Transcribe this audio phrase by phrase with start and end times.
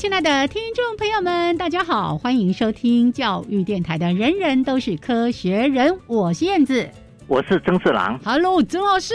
[0.00, 6.88] 亲爱的听众朋友们，大家好，欢迎收听教育电台的《人人都是科学人》，我是燕子，
[7.26, 9.12] 我是曾志郎，Hello，曾老师，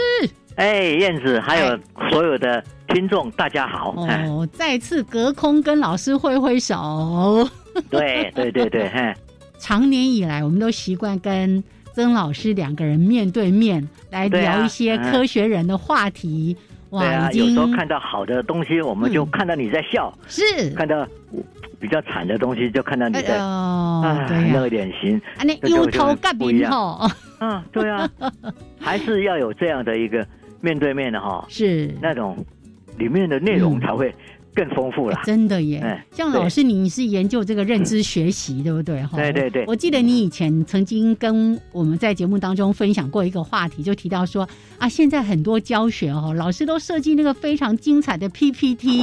[0.54, 1.76] 哎，燕子，还有
[2.08, 2.62] 所有的
[2.94, 7.48] 听众，大家好，哦，再次隔空跟老师挥挥手，
[7.90, 9.12] 对对对对，嘿，
[9.58, 11.60] 长年以来，我们都习惯跟
[11.94, 16.56] 曾老师两个人面对面来聊一些科学人的话题。
[16.90, 20.70] 对啊，有时候看到好的东西，我们就看到你在笑；是。
[20.70, 21.06] 看到
[21.80, 26.72] 比较惨的东西，就看到你在啊，那个脸型，那忧头盖骨一样。
[27.40, 28.08] 嗯，对啊，
[28.80, 30.26] 还是要有这样的一个
[30.60, 31.94] 面对面的哈，是。
[32.00, 32.36] 那种
[32.98, 34.14] 里面的内容才会。
[34.56, 36.02] 更丰富了，真的耶！
[36.10, 39.02] 像老师，你是研究这个认知学习，对不对？
[39.04, 39.64] 哈，对对对。
[39.66, 49.02] 我记得你以前曾经跟我们在节目当中分享过一个话题，就提到说啊，现在很多教学哦，老师都设计那个非常精彩的 PPT，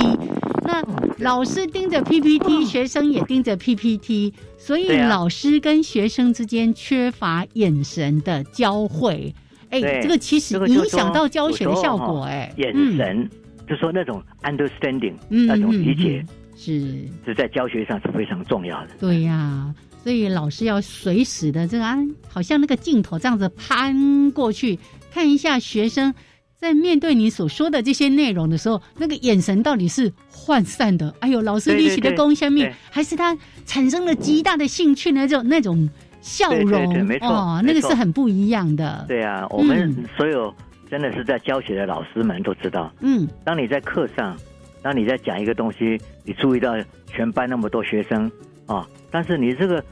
[0.66, 0.84] 那
[1.20, 9.36] 老师盯着 PPT，学生也盯着 PPT，所以老师跟学生之间缺乏眼神的交汇。
[9.70, 12.24] 哎，这个其实影响到教学的效果。
[12.24, 13.30] 哎，眼神。
[13.68, 16.24] 就说那种 understanding，那种理解
[16.56, 18.90] 是是在教学上是非常重要的。
[19.00, 21.98] 对呀，所以老师要随时的这个啊，
[22.28, 24.78] 好像那个镜头这样子攀过去，
[25.12, 26.14] 看一下学生
[26.56, 35.28] 在面对你所说的这些内容的时候，那个眼神到底是涣散的，哎呦，老师立起的功下面，还是他产生了极大的兴趣呢？
[35.28, 35.90] 就那种
[36.22, 39.06] 笑容，没错，那个是很不一样的。
[39.08, 40.54] 对啊，我们所有。
[40.94, 44.38] 真的是在教学的老师们都知道，嗯，当你在课上，
[44.84, 46.76] 当你在讲一个东西，你注意到
[47.08, 48.32] 全班那么多学生
[48.68, 49.84] 啊，但是你这个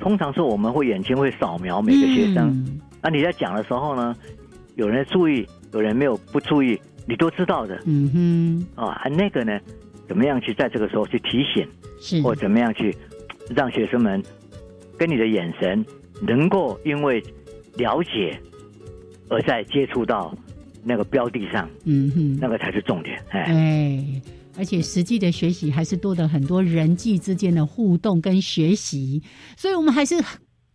[0.00, 2.80] 通常是我们会眼睛会扫描每个学生，嗯。
[3.00, 4.16] 那你在讲的时候呢，
[4.74, 6.76] 有人注意，有人没有不注意，
[7.06, 9.56] 你都知道的，嗯哼，啊，那个呢，
[10.08, 11.64] 怎么样去在这个时候去提醒，
[12.00, 12.20] 是。
[12.20, 12.92] 或怎么样去
[13.54, 14.20] 让学生们
[14.98, 15.86] 跟你的眼神
[16.20, 17.22] 能够因为
[17.76, 18.36] 了解
[19.28, 20.34] 而在接触到。
[20.88, 24.02] 那个标的上，嗯哼，那个才是重点，哎，
[24.56, 29.22] 而且实际的学习还是多的很多人际之间的互动跟学习，
[29.54, 30.16] 所以我们还是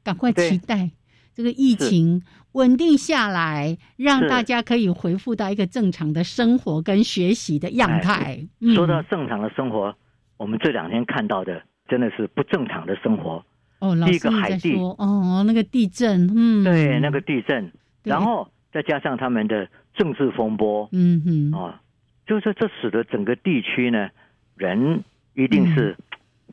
[0.03, 0.91] 赶快期待
[1.34, 8.47] 这个疫情稳定下来，让大家可以恢复到一个正常的生活跟学习的样态。
[8.75, 9.95] 说到正常的生活，
[10.38, 13.44] 我们这两天看到的真的是不正常的生活。
[13.80, 19.68] 哦，第一个海地，哦，那个地震，嗯，对，那个地震，然后再加上他们的。
[19.94, 21.22] 政治风波，嗯
[21.52, 21.81] 哼，啊，
[22.26, 24.09] 就是这使得整个地区呢，
[24.56, 25.04] 人
[25.36, 25.96] 一定是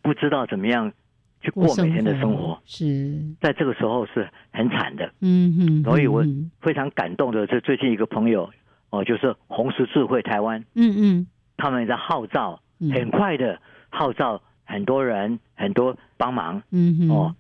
[0.02, 0.92] 不知道怎么样
[1.40, 3.18] 去过每天的生活，是。
[3.40, 6.22] 在这个时候是很惨的，嗯哼，所以我
[6.60, 8.50] 非常感动的，是最近一个朋友，
[8.90, 11.26] 哦，就是红十字会台湾，嗯嗯，
[11.56, 12.60] 他们在号召，
[12.92, 13.58] 很快的
[13.88, 17.34] 号召很多人，很多帮忙，嗯哼，哦，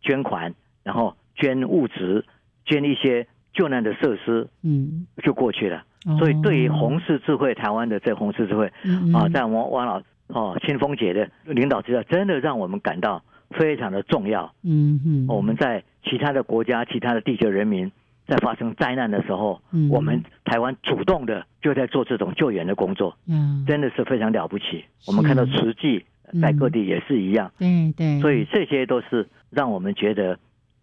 [0.00, 2.24] 捐款，然后捐物资，
[2.64, 3.26] 捐一些。
[3.52, 5.84] 救难的设施，嗯，就过去了。
[6.18, 8.66] 所以，对于红十字会台湾的这红十字会
[9.14, 14.52] 啊，在王王老哦清风姐的领导之下，真的让我们感到非常的重要。
[14.64, 17.92] 嗯哼，我们在其他的国家、其他的地球人民
[18.26, 23.16] 在发生灾难的时候，嗯我们台湾主动的就在做这种救援的工作。
[23.28, 24.84] 嗯，真的是非常了不起。
[25.06, 26.04] 我们看到慈济
[26.40, 27.52] 在各地也是一样。
[27.58, 30.36] 对对，所以这些都是让我们觉得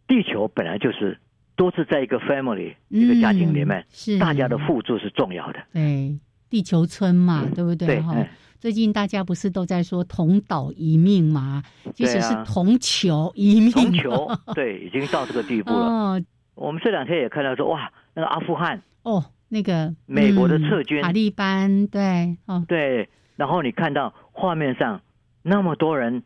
[0.08, 1.18] 地球本来就是。
[1.60, 5.60] 都是在一个 family 一个家庭里面，是大家的互助是重要的。
[5.74, 6.18] 对，
[6.50, 8.00] 地球村嘛，对不对？
[8.00, 8.16] 哈，
[8.62, 11.62] 最近大家不是都在说同岛一命吗？
[11.94, 13.72] 其实是同球一命。
[13.72, 15.86] 同球， 对，已经到这个地步了。
[15.86, 16.22] 哦，
[16.56, 23.10] 我们这两天也看到说，哇，那个阿富汗哦，那个美国的撤军，塔利班，对，哦，对。
[23.36, 25.02] 然后你看到画面上
[25.44, 26.24] 那么多人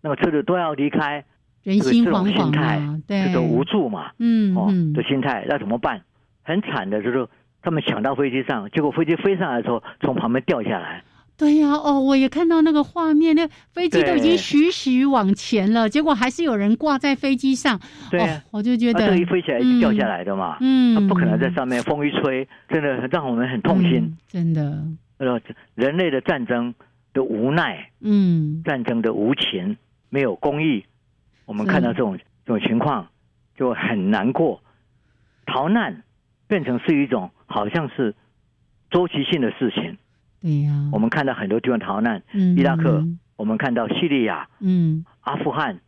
[0.00, 1.24] 那个车子都要离开，
[1.64, 6.00] 人心惶惶啊，对，这种无助嘛，嗯，哦的心态，那怎么办？
[6.42, 7.26] 很惨的，就是
[7.62, 11.02] 他们抢到飞机上，结果飞机飞上来的时候，从旁边掉下来。
[11.36, 17.80] 对呀，哦，我也看到那个画面，那飞机都已经徐徐往前了，结果还是有人挂在飞机上。
[18.08, 24.16] 对，我就觉得，这一飞起来就掉下来的嘛，嗯，不可能在上面，风一吹，真的让我们很痛心。
[24.28, 24.84] 真的，
[25.18, 25.40] 呃，
[25.74, 26.72] 人类的战争
[27.12, 29.76] 的无奈，嗯，战争的无情，
[30.10, 30.84] 没有公义，
[31.46, 33.08] 我们看到这种这种情况
[33.56, 34.62] 就很难过。
[35.46, 36.02] 逃难
[36.46, 38.14] 变成是一种好像是
[38.90, 39.98] 周期性的事情。
[40.40, 42.56] 对呀，我们看到很多地方逃难，嗯。
[42.56, 43.04] 伊拉克，
[43.36, 45.80] 我们看到叙利亚，嗯，阿富汗，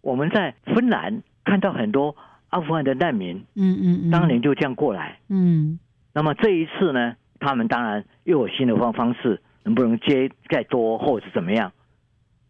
[0.00, 2.16] 我们在芬兰看到很多
[2.48, 5.78] 阿富汗的难民，嗯嗯，当年就这样过来，嗯，
[6.12, 11.72] 那么这一次呢，他们当然又有新的方方式，能不能接再多或者怎么样？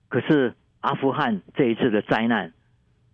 [0.08, 2.52] 可是阿富汗这一次的灾难，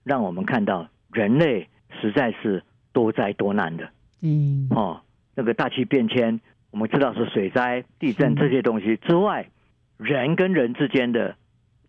[0.04, 1.68] 让我们看到人类
[2.00, 2.62] 实在是
[2.92, 3.88] 多灾多难的，
[4.20, 5.00] 嗯，哦，
[5.34, 6.38] 那个大气变迁。
[6.70, 9.48] 我们知道是水灾、地震这些东西之外，
[9.96, 11.34] 人跟人之间的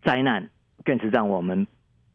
[0.02, 0.48] 灾难，
[0.84, 1.66] 更是让我们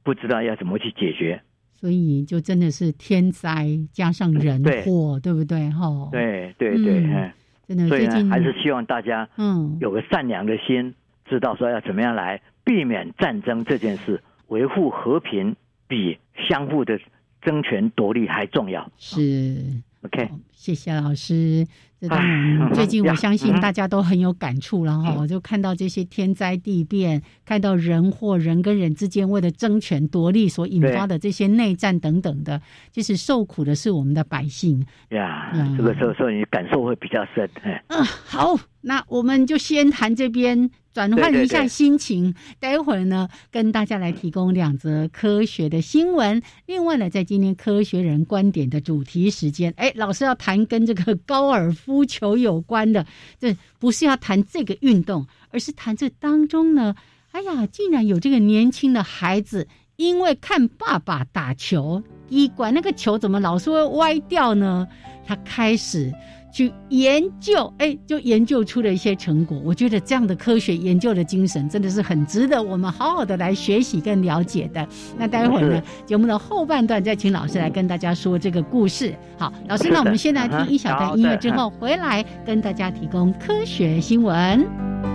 [0.01, 1.39] 不知道要怎么去解决。
[1.73, 5.69] 所以，就真的是天灾加上人祸，对不对？
[5.69, 7.31] 哈，对对对，
[7.67, 7.87] 真的。
[7.87, 10.95] 所以呢，还是希望大家嗯有个善良的心，
[11.25, 15.55] 知道说要怎么样来避免战争这件事，维护和平
[15.87, 16.17] 比
[16.49, 16.99] 相互的
[17.41, 18.91] 争权夺利还重要。
[18.97, 19.63] 是。
[20.01, 21.65] OK，谢谢老师。
[21.99, 25.15] 这当然，最近我相信大家都很有感触了哈。
[25.17, 34.85] 我就看到这些天灾地变，看到人或人跟人之间为了争权夺利所引发的这些内战等等的，就是受苦的是我们的百姓。
[35.09, 37.49] 呀，这个时候说你感受会比较深。
[37.87, 40.69] 嗯，好，那我们就先谈这边。
[40.95, 46.41] 转换一下心情，待会儿呢，跟大家来提供两则科学的新闻。
[46.67, 53.05] 另外呢，在今天科学人观点的主题时间，哎，老师要谈跟这个高尔夫球有关的，
[53.37, 56.95] 这不是要谈这个运动，而是谈这当中呢，
[57.31, 59.67] 哎呀，竟然有这个年轻的孩子，
[59.97, 64.87] 因为看爸爸打球，一管那个球怎么老是会歪掉呢？
[65.25, 66.13] 他开始。
[66.55, 69.59] 去研究，哎，就研究出了一些成果。
[69.61, 74.87] 我觉得这样的科学研究的精神真的是很值得我们好好的来学习跟了解的。
[75.17, 79.13] 那待会儿呢，节目的后半段再请老师来跟大家说这个故事。
[79.37, 85.14] 好，老师，那我们先来听一小段音乐，之后回来跟大家提供科学新闻。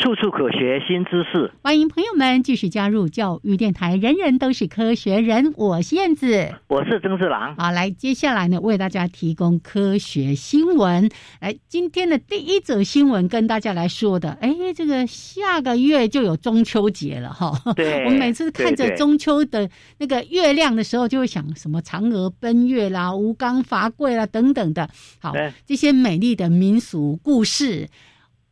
[0.00, 3.96] 处处可学新知识，欢迎朋友们继续加入教育电台。
[3.96, 7.54] 人人都是科学人，我是燕子，我是曾志郎。
[7.56, 11.10] 好，来，接下来呢，为大家提供科学新闻。
[11.40, 17.52] 来，今天的第一则新闻跟大家来说的，哎，这个下个月就有中秋节了哈。
[17.74, 24.88] 对，我们每次看着中秋的那个月亮的时候，就会想什么嫦娥奔月啦、吴刚伐桂啦等等的。
[25.20, 25.34] 好，
[25.66, 27.86] 这些美丽的民俗故事。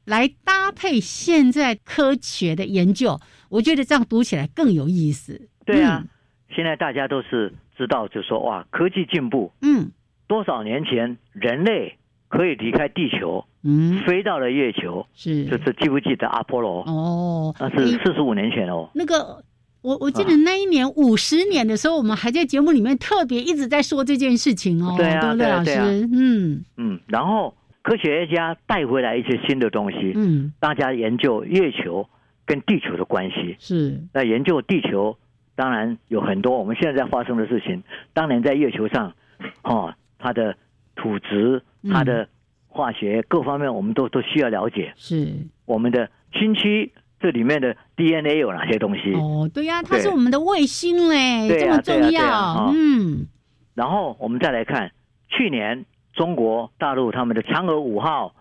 [0.08, 5.48] 来搭配现在科学的研究，我觉得这样读起来更有意思。
[5.66, 6.02] 对啊，
[6.48, 9.90] 现在大家都是知道，就说哇，科技进步，嗯，
[10.26, 11.98] 多少年前人类
[12.28, 16.80] 可以离开地球，嗯，飞到了月球，是，就是记不记得阿波罗？
[16.84, 18.88] 哦，那是四十五年前哦。
[18.94, 19.44] 那个，
[19.82, 24.94] 我我记得那一年五十年的时候，我们还在节目里面特别一直在说这件事情哦。
[24.96, 27.54] 对啊，对啊，老师，嗯嗯，然后。
[27.88, 32.06] 科学家带回来一些新的东西，嗯，大家研究月球
[32.44, 33.98] 跟地球的关系是。
[34.12, 35.16] 那研究地球，
[35.56, 37.82] 当然有很多我们现在在发生的事情。
[38.12, 39.14] 当年在月球上，
[39.62, 40.54] 哦，它的
[40.96, 42.28] 土质、它的
[42.66, 44.92] 化学各方面，我们都都需要了解。
[44.94, 45.32] 是。
[45.64, 49.14] 我们的星区这里面的 DNA 有哪些东西？
[49.14, 52.70] 哦，对呀，它是我们的卫星嘞，这么重要。
[52.74, 53.26] 嗯。
[53.72, 54.92] 然后我们再来看
[55.30, 55.86] 去年。
[56.18, 58.34] 中国大陆他们的嫦娥五号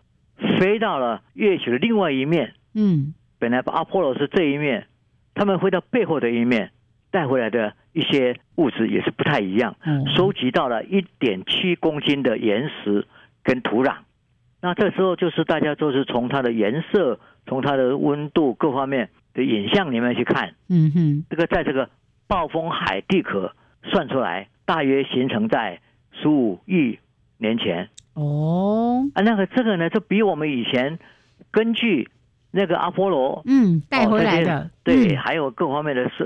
[0.60, 4.88] 飞到了月球的另外一面，嗯，本来阿波罗是这一面，
[5.36, 6.72] 他们飞到背后的一面，
[7.12, 10.08] 带回来的一些物质也是不太一样，嗯。
[10.16, 13.06] 收集到了一点七公斤的岩石
[13.44, 13.98] 跟土壤，
[14.60, 21.92] 那这时候就是大家都是从它的颜色、从它的温度各方面的影像里面去看，嗯哼，这个在这个
[22.26, 23.54] 暴风海地壳
[23.84, 25.80] 算出来，大约形成在
[26.20, 26.98] 十五亿。
[27.38, 30.98] 年前哦啊，那个这个呢，就比我们以前
[31.52, 32.10] 根据
[32.52, 36.26] 那个阿波罗嗯带回来的对，还有各方面的资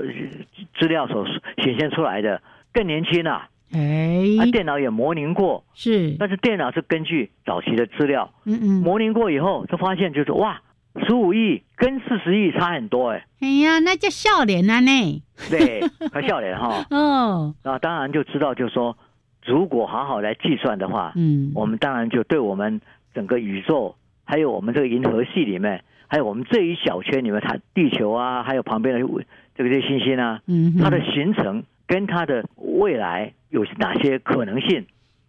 [0.78, 1.26] 资料所
[1.62, 2.40] 显现出来的
[2.72, 3.48] 更年轻啊。
[3.72, 10.60] 哎，啊，电脑也模拟过是，但是电脑是根据早期的资料，嗯嗯，模拟过以后就发现就是哇，
[11.06, 13.26] 十五亿跟四十亿差很多哎。
[13.40, 15.22] 哎呀，那叫笑脸啊呢？
[15.50, 16.84] 对，他笑脸哈。
[16.90, 18.96] 哦，那当然就知道就是说。
[19.44, 22.80] 如果好好来计算的话，嗯，我们当然就对我们
[23.14, 29.06] 整个宇宙，还有我们这个银河系里面，还有我们这一小圈里面，它地球啊，还有旁边的
[29.54, 34.86] 这个些星星啊，嗯，它的形成跟它的未来有哪些可能性，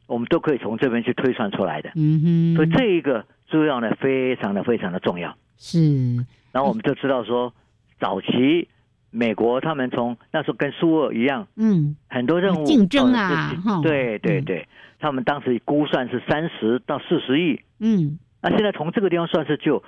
[0.08, 1.91] 我们都可以从这边去推算出来的。
[1.96, 5.36] 嗯哼，所以这一个资料呢，非常的非常的重要。
[5.58, 6.15] 是，
[6.51, 7.53] 然后我们就知道说，
[8.00, 8.67] 早期。
[9.15, 13.53] 美国他们从那时候跟苏俄一样，嗯，很多任务竞争啊，
[13.84, 14.67] 对对对，
[15.00, 19.84] 他们当时估算是三十到四十亿，嗯，那现在从这个地方算是就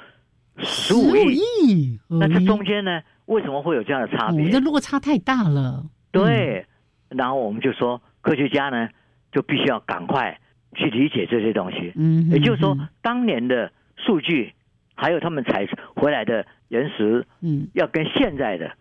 [0.60, 4.48] 十五亿，那这中间呢，为什么会有这样的差别？
[4.51, 5.84] 这落差太大了。
[6.12, 6.63] 对，
[7.10, 8.88] 然后我们就说，科学家呢
[9.32, 10.39] 就必须要赶快
[10.75, 14.53] 去理解这些东西，嗯，也就是说，当年的数据
[14.94, 18.72] 还有他们采回来的原石，嗯，要跟现在的。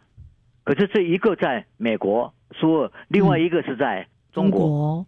[0.64, 5.06] 可是这一个在美国说，另外一个是在中国，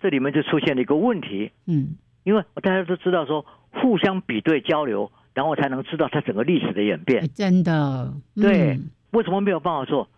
[0.00, 1.50] 这里面就出现了一个问题。
[1.66, 7.28] 嗯，因为大家都知道说，互相比对交流，然后才能知道它整个历史的演变。
[7.34, 8.80] 真的，对，
[9.10, 10.08] 为什么没有办法做？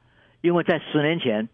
[0.41, 1.49] 因为在十年前，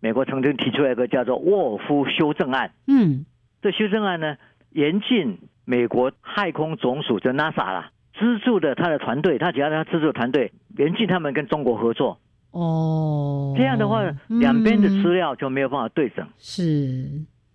[0.00, 2.72] 美国曾经提出来一个叫做沃尔夫修正案。
[2.86, 3.26] 嗯，
[3.60, 4.36] 这修正案呢，
[4.70, 12.18] 严禁美国太空总署就 NASA 啦，资助的他的团队，他只要他资助团队，严禁他们跟中国合作。
[12.52, 16.26] 哦，这样的话，两边的资料就没有办法对整。
[16.38, 17.08] 是，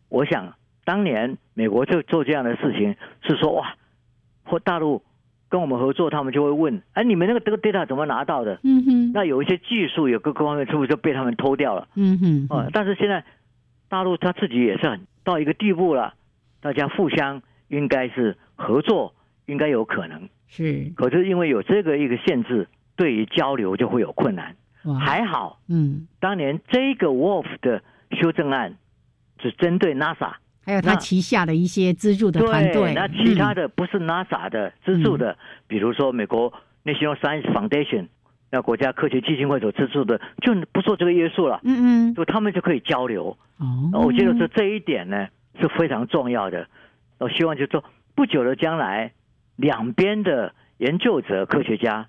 [0.09, 3.75] 我想当年美国就做这样的事情，是说哇，
[4.43, 5.03] 或大陆
[5.49, 8.59] 跟我们合作，他们就会问：哎，你们那个这个 data 怎么拿到的？
[8.63, 11.87] 嗯哼，那有一些技术有各各方面是不是就被他们偷掉了？
[11.95, 13.23] 嗯哼，哦，但是现在
[13.89, 16.13] 大陆他自己也是很到一个地步了，
[16.61, 19.13] 大家互相应该是合作，
[19.45, 20.29] 应该有可能。
[20.47, 24.55] 是，可是因为有这个一个限制，对于交流就会有困难。
[24.93, 28.77] 还好，嗯，当年这个 Wolf 的修正案
[29.39, 32.93] 只针对 NASA，还有他旗下的一些资助的团队。
[32.93, 35.37] 那其他的不是 NASA 的资助的，
[35.67, 38.07] 比如说美国 National Science Foundation，
[38.51, 41.59] 那国家科学基金会所资助的，就不受这个约束了。
[41.63, 43.35] 嗯嗯，就他们就可以交流。
[43.57, 45.27] 哦，我觉得这这一点呢
[45.59, 46.67] 是非常重要的。
[47.17, 49.13] 我希望就说不久的将来，
[49.55, 52.07] 两边的研究者、科学家。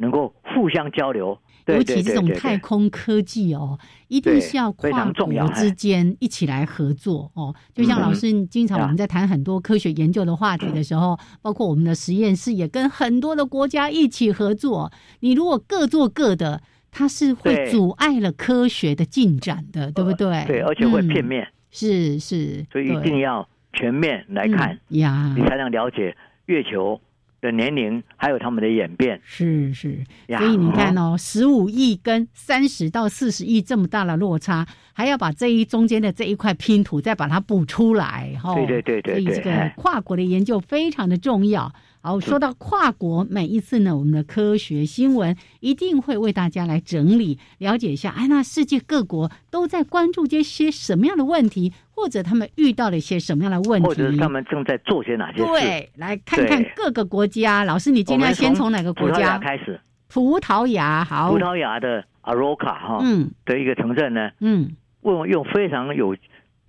[0.00, 1.40] 能够互相交流。
[1.68, 7.54] 尤其这种太空科技哦，一定是要跨国之间一起来合作哦。
[7.74, 14.90] 就像老师经常我们在谈很多科学研究的话题的时候，包括我们的实验室也跟很多的国家一起合作。
[15.20, 20.44] 你如果各做各的，它是会阻碍了科学的进展的，对不对？
[20.46, 21.46] 对，而且会片面。
[21.70, 26.98] 是是，所以一定要全面来看呀，你才能了解月球。
[27.40, 38.54] 的年龄还有他们的演变是是，所以你看哦，十五亿跟三十到四十亿这么大的落差，还要把这一中间的这一块拼图再把它补出来哈。
[38.54, 41.72] 对对对对，所以这个跨国的研究非常的重要。
[42.00, 51.72] 好，说到跨国，每一次呢，我们的科学新闻一定会为大家来整理了解一下，哎，那世界各国都在关注这些什么样的问题？
[51.90, 53.88] 或者他们遇到了一些什么样的问题？
[53.88, 55.44] 或者他们正在做些哪些事？
[55.46, 57.64] 对，来看看各个国家。
[57.64, 59.80] 老师，你今天先从哪个国家开始？
[60.06, 61.32] 葡萄牙，好。
[61.32, 64.70] 葡萄牙的阿罗卡哈，嗯，的一个城镇呢，嗯，
[65.02, 66.16] 用用非常有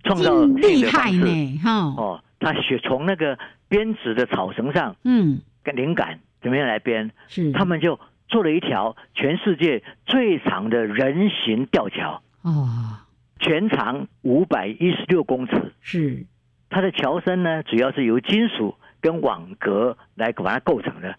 [0.02, 3.38] 创造力的方式，哈，哦，他学从那个
[3.70, 7.10] 编织的草绳上，嗯，跟灵感怎么样来编？
[7.28, 7.98] 是，他们就
[8.28, 12.20] 做了一条全世界最长的人行吊桥。
[12.42, 12.98] 哦。
[13.38, 16.26] 全长五百一十六公尺，是
[16.68, 21.16] 它的桥身呢，主要是由金属跟网格来把它构成的，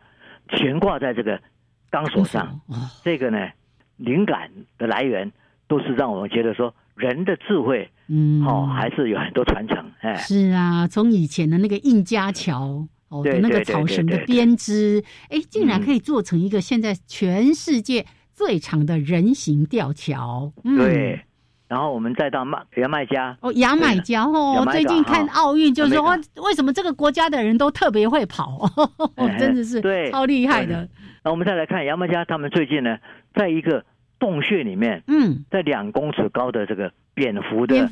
[0.50, 1.42] 悬挂在这个
[1.90, 2.62] 钢索上。
[3.04, 3.50] 这个呢，
[3.98, 5.32] 灵感的来源
[5.68, 9.78] 都是让我们觉得说，人的智慧，嗯，哦，还是有很多传承。
[10.02, 20.52] 哎，是啊，从以前的那个印加桥哦的那个草绳的编织，哎，竟然可以做成一个现在全世界最长的人行吊桥。
[20.64, 21.22] 对。
[21.70, 28.70] 然后我们再到麦牙买加哦，牙买加哦，最近看奥运就是说，为什么这个国家的人都特别会跑？
[29.40, 30.86] 真的是对，超厉害的。
[31.24, 32.98] 那我们再来看牙买加，他们最近呢，
[33.34, 33.86] 在一个
[34.22, 37.90] 洞穴里面，嗯，在两公尺高的这个蝙蝠的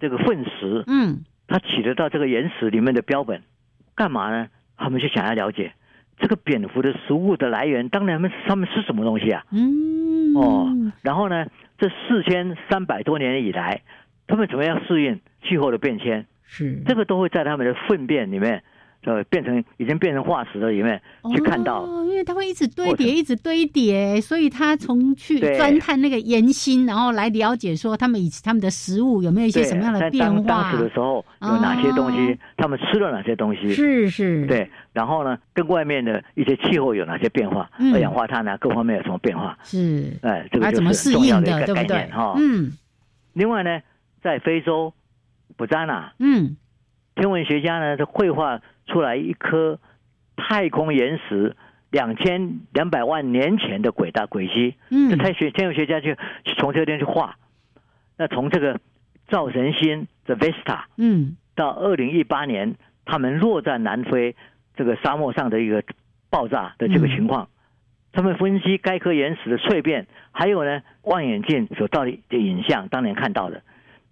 [0.00, 3.42] 这个粪石，嗯，它取得到这个岩石里面的标本，
[3.94, 4.48] 干嘛呢？
[4.78, 5.72] 他们就想要了解
[6.18, 9.44] 这个蝙蝠的食物的来源，当然他们他们吃什么东西啊？
[9.50, 11.46] 嗯，哦，然后呢？
[11.76, 13.82] 这四千三百多年以来，
[14.28, 16.24] 他们怎么样适应气候的变迁？
[16.46, 18.62] 是这个都会在他们的粪便里面，
[19.04, 21.00] 呃，变成已经变成化石了里面
[21.34, 21.82] 去看到。
[21.82, 30.42] 哦，因为它会一直堆叠，一直堆叠，所以他从去钻探那个岩心，然后来了解说他们以他们的食物有没有一些什么样的变化。
[30.42, 33.72] 当时的时候有哪些东西，他们吃了哪些东西？
[33.72, 34.70] 是是，对。
[34.92, 37.68] 然后呢，跟外面的一些气候有哪些变化？
[37.92, 38.56] 二氧化碳呢？
[38.58, 39.58] 各方面有什么变化？
[39.64, 42.34] 是，哎，这个就是重要的一个概念哈。
[42.38, 42.72] 嗯。
[43.32, 43.80] 另外呢，
[44.22, 44.94] 在非洲，
[45.56, 46.56] 布扎纳，嗯，
[47.16, 49.78] 天文学家呢，就绘画出来一颗
[50.36, 51.56] 太空岩石
[51.90, 54.74] 两千两百万年前的轨道轨迹。
[54.90, 55.10] 嗯。
[55.10, 56.14] 这太学天文学家就
[56.58, 57.36] 从这边去画。
[58.16, 58.80] 那从这个
[59.28, 64.34] 造神星的 Vesta，嗯，到二零一八年，他们落在南非。
[64.76, 65.84] 这个沙漠上的一个
[66.30, 67.48] 爆炸的这个情况，
[68.12, 73.62] 他们分析该颗岩石的碎片，还有呢望远镜所到的影像，当年看到的，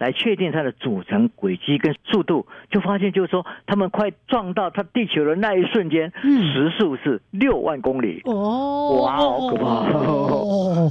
[0.02, 8.20] 来确定它的组成轨迹跟速度，就发现就是说，他们快撞到它地球的那一瞬间，时速是六万公里。
[8.24, 9.64] 哦，哇，好可怕！
[9.96, 10.90] 哦，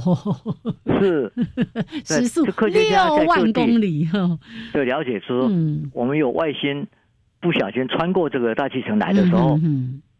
[0.98, 1.32] 是
[2.04, 4.38] 时速六万公里哈。
[4.72, 5.50] 的了解说，
[5.92, 6.86] 我们有外星。
[7.42, 9.58] 不小心穿过这个大气层来的时候，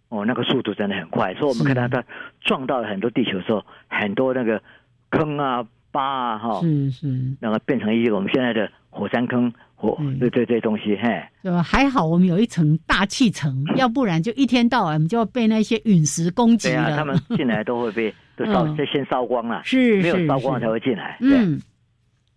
[0.08, 2.04] 哦，那个速度真的很快，所以我们看到它
[2.40, 4.60] 撞到了很多地球的时候，很多那个
[5.08, 11.62] 坑啊、疤啊，哈，是是，然后变成一个我们现在的火山坑，火对对这东西，嘿，对吧？
[11.62, 16.96] 还好我们有一层大气层， 要不然就一天到晚就要被那些陨石攻击了。
[16.96, 21.60] 他们进来都会被 都烧，先烧光了，是没有烧光才会进来，嗯。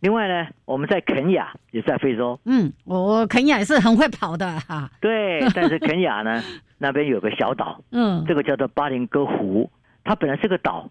[0.02, 2.40] 另外呢，我们在肯雅也在非洲。
[2.46, 4.88] 嗯，我肯雅也是很会跑的哈。
[5.02, 6.44] 对，但是肯雅呢，
[6.78, 9.68] 那边有个小岛，嗯，这个叫做巴林哥湖，
[10.04, 10.88] 它本来是个岛。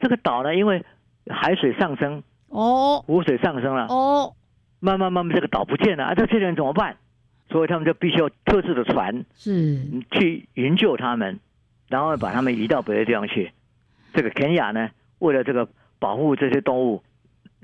[0.00, 0.82] 这个岛呢，因为
[1.28, 4.34] 海水上升，哦，湖水上升了，哦，
[4.80, 6.14] 慢慢慢慢这个岛不见了啊！
[6.14, 6.96] 这些人怎么办？
[7.50, 9.78] 所以他们就必须要特制的船，是
[10.10, 11.38] 去营救他们，
[11.88, 13.52] 然后把他们移到别的地方去。
[14.14, 17.02] 这个肯雅呢，为了这个保护这些动物。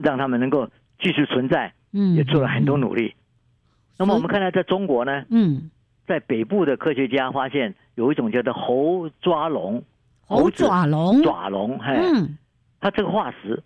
[0.00, 3.16] 让他们能够继续存在，嗯，也做了很多努力。
[3.98, 5.72] 那么我们看到，在中国呢，嗯，
[6.06, 9.82] 在北部的科学家发现有一种叫做猴抓龙，
[10.24, 11.96] 猴爪龙，爪龙，嘿，
[12.80, 13.62] 它这个化石，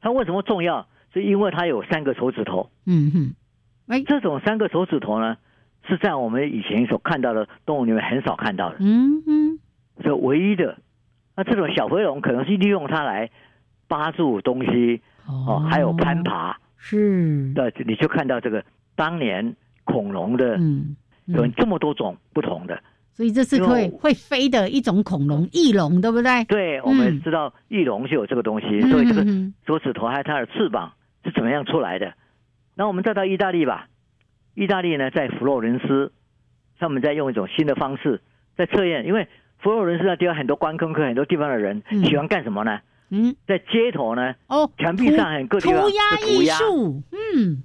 [0.00, 0.86] 它为什么重要？
[1.12, 3.34] 是因为它有三个手指头，嗯哼，
[3.86, 5.36] 哎，这种三个手指头呢，
[5.86, 9.58] 是在我们以前所看到的动物里面很少看到的，嗯哼，
[10.02, 10.78] 是唯一的
[11.36, 13.30] 那这种小飞龙可能是利用它来
[13.88, 17.52] 扒住东西哦，还有攀爬是。
[17.52, 18.64] 的，你就看到这个
[18.96, 20.96] 当年恐龙的嗯。
[21.26, 26.44] 有这么多种不同的，所以这是会会飞的一种恐龙翼龙，对不对？
[26.44, 29.24] 对，我们知道翼龙是有这个东西，所以这个
[29.66, 30.92] 手指头还有它的翅膀
[31.24, 32.14] 是怎么样出来的？
[32.74, 33.88] 那我们再到意大利吧，
[34.54, 36.12] 意大利呢在佛罗伦斯，
[36.78, 38.20] 他们在用一种新的方式
[38.56, 39.28] 在测验，因为。
[39.58, 42.80] 佛罗伦斯那地方很多观光客，很多地方的人喜欢干什么呢？
[43.10, 47.62] 嗯，在街头呢，哦，墙壁上很各地方涂鸦艺术，嗯，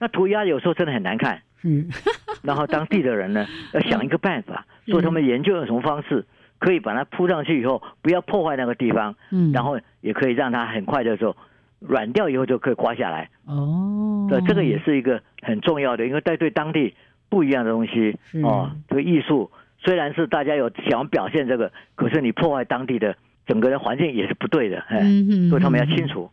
[0.00, 1.88] 那涂鸦有时候真的很难看，嗯，
[2.42, 6.24] 然后当地的人呢， 要想一个办法，说他们研究用什么方式
[6.58, 11.36] 可以把它铺上去以后，不要破坏那个地方，嗯，然后也可以让它很快的时候
[11.80, 16.94] 软掉以后就可以刮下来，哦，对，这个也是一个很重要的，因为带对当地
[17.28, 19.50] 不一样的东西哦，这个艺术。
[19.80, 23.16] 虽然是大家有想表现这个，可是你破坏当地的
[23.46, 24.98] 整个的环境也是不对的，哎，
[25.48, 26.28] 所以他们要清除，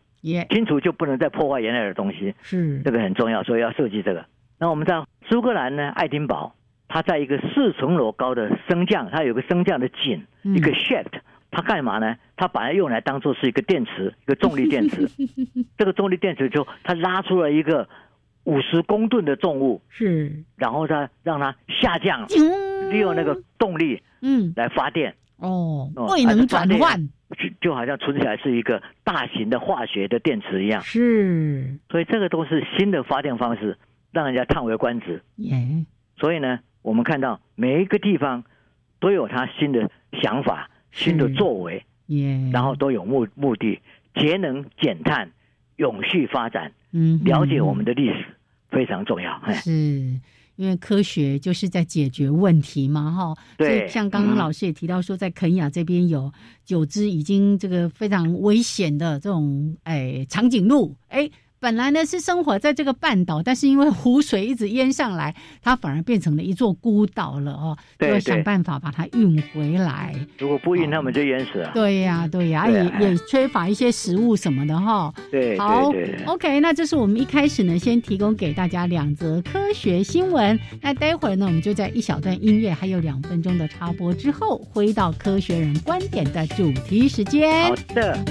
[0.49, 2.81] 清除就不能再破坏原来的东西，是。
[2.83, 4.25] 这个很重要，所以要设计这个。
[4.59, 6.55] 那我们知道苏格兰呢，爱丁堡，
[6.87, 11.19] 它在一个四层楼高的升降，它有个升降的井，一个 shaft，
[11.51, 12.15] 它干嘛呢？
[12.37, 15.07] 它把它用来当做是一个电池，一个重力电池。
[15.77, 17.87] 这个重力电池就它拉出了一个。
[18.45, 22.27] 五十公吨的重物是，然后它让它下降，
[22.91, 25.15] 利用那个动力，嗯，来发电。
[25.37, 33.79] 哦，未能转换，就就好像存起来是一个大型的化学的电池一样，是，所以这个都是新的发电方式，
[34.15, 35.21] 让人家叹为观止。
[35.35, 38.41] 耶，所以呢，我们看到每一个地方
[39.01, 43.77] 都有他新的想法、新的作为，耶，然后都有目目的，
[44.15, 45.29] 节能减碳、
[45.75, 46.71] 永续发展。
[46.93, 48.25] 嗯，了解我们的历史
[48.69, 49.53] 非常重要。
[49.55, 49.71] 是
[50.55, 53.35] 因为科学就是在解决问题嘛，哈。
[53.57, 56.31] 对，像刚刚老师也提到说，在肯雅这边有
[56.63, 61.29] 九只已经这个非常危险的这种哎长颈鹿，哎。
[61.65, 67.75] 本来呢是生活在这个半岛，但是因为湖水一直淹上来，它反而变成了一座孤岛了哦。
[67.97, 70.13] 对要想办法把它运回来。
[70.37, 71.71] 如果不运，他们就淹死了。
[71.73, 75.11] 对呀，对呀，也也缺乏一些食物什么的哈。
[75.31, 75.91] 对，好
[76.27, 80.59] ，OK，那这是我们一开始呢先提供给大家两则科学新闻。
[80.83, 87.63] 那待会儿呢，我们就在一小段音乐还有两分钟的插播之后，回到科学人观点的主题时间。
[87.63, 88.23] 好的。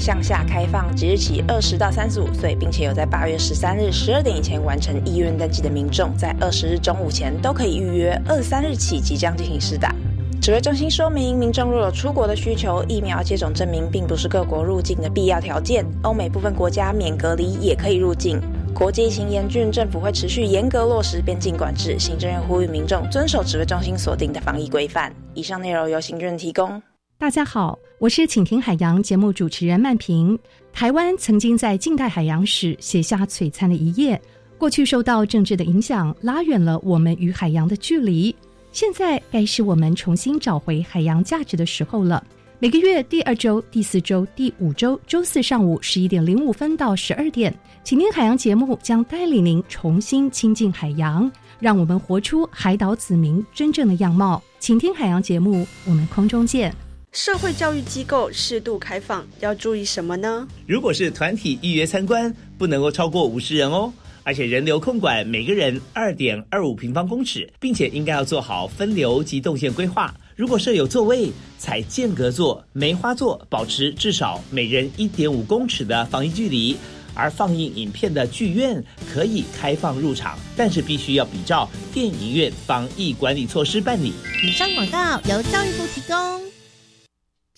[0.00, 8.18] 向下开放，即日起二十到三十五岁，并且有在八月十三日十二点以前完成意愿登记的民众，在二十日中午前都可以预约。
[8.26, 9.94] 二十三日起即将进行试打。
[10.40, 15.84] 指挥中心说明，民众若有出国的需求，疫苗接种证明并不是各国入境的必要条件。
[16.02, 18.40] 欧美部分国家免隔离也可以入境。
[18.74, 21.98] 国际疫情严峻，政府会持续严格落实边境管制。
[21.98, 25.12] 行政院呼吁民众遵守指挥中心锁定的防疫规范。
[25.34, 26.80] 以上内容由行政提供。
[27.18, 30.36] 大家好，我是请听海洋节目主持人曼平。
[30.72, 34.18] 台湾曾经在近代海洋史写下璀璨的一页。
[34.56, 38.34] 过去受到政治的影响，拉远了我们与海洋的距离。
[38.72, 42.26] 现在该是我们重新找回海洋价值的时候了。
[42.58, 54.42] 每个月第二周、第四周、第五周周四上午十一点零五分到十二点，请听海洋节目将带领您重新亲近海洋，让我们活出海岛子民真正的样貌。
[54.58, 56.74] 请听海洋节目，我们空中见。
[57.12, 60.46] 社会教育机构适度开放要注意什么呢？
[60.64, 63.92] 如果是团体预约参观，不能够超过五十人哦。
[64.22, 70.14] 而且人流控管每个人二点二五平方公尺，并且应该要做好分流及动线规划。
[70.36, 76.76] 如果设有座位，采间隔座、梅花座，保持至少每人一点五公尺的防疫距离。
[77.12, 84.12] 而放映影片的剧院可以开放入场，但是必须要比照电影院防疫管理措施办理。
[84.44, 86.40] 以上广告由教育部提供。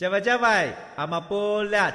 [0.02, 1.92] 加外加外，阿玛波拉，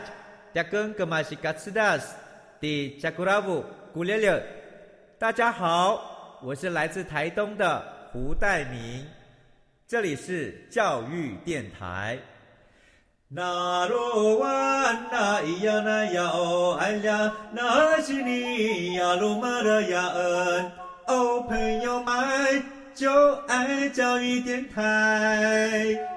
[0.54, 2.15] 加根格玛西卡斯达斯，
[2.58, 4.41] 迪加古拉布古列列。
[5.20, 9.06] 大家好，我是来自台东的胡代明，
[9.86, 12.17] 这里是教育电台。
[13.28, 14.48] 那罗哇
[15.12, 20.72] 那咿呀那呀哦哎呀，那是你呀鲁玛的呀恩
[21.08, 22.63] 哦，朋友们
[22.96, 26.16] 就爱教育电台。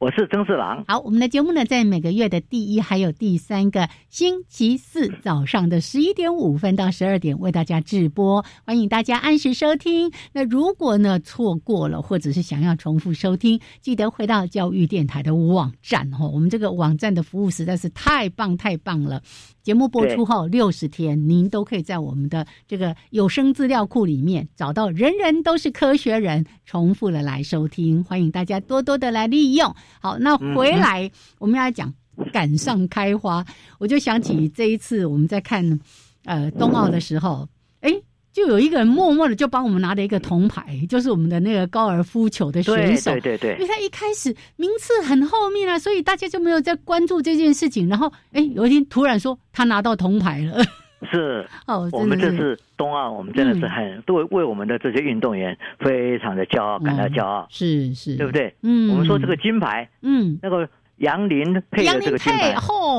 [0.00, 0.84] 我是曾四郎。
[0.86, 10.12] 好，我们的节目呢，在每个月的第一还有第三个星期四早上的十一点五分到十二点为大家直播，欢迎大家按时收听。
[10.32, 16.30] 那如果呢错过了，或者是想要重复收听，记得回到教育电台的网站哦。
[16.32, 19.20] 我们这个网站的服务实在是太棒太棒了。
[19.68, 24.88] 节目播出后六十天，您都可以在我们的这个有声资料库里面找到。
[24.88, 29.76] 人人都是科学人，重复的来收听，欢迎大家多多的来利用。
[30.00, 31.92] 好，那回来我们要讲
[32.32, 33.44] 赶上开花，
[33.78, 35.78] 我就想起这一次我们在看
[36.24, 37.57] 呃冬奥的时候，哎。
[38.38, 43.10] 就有一个人默默的就帮我们拿了一个铜牌，就是我们的那个高尔夫球的选手。
[43.14, 47.88] 对对对，因为他一开始名次很后面啊，所以大家就没有在关注这件事情。
[47.88, 50.62] 然后，哎，有一天突然说他拿到铜牌了。
[51.10, 57.44] 是 哦，我们这次冬奥，我们真的是很为为我们的这些运动员非常的骄傲，感到骄傲。
[57.50, 58.54] 是是，对不对？
[58.62, 62.54] 嗯，我们说这个金牌，嗯，那个杨林配的这个金牌，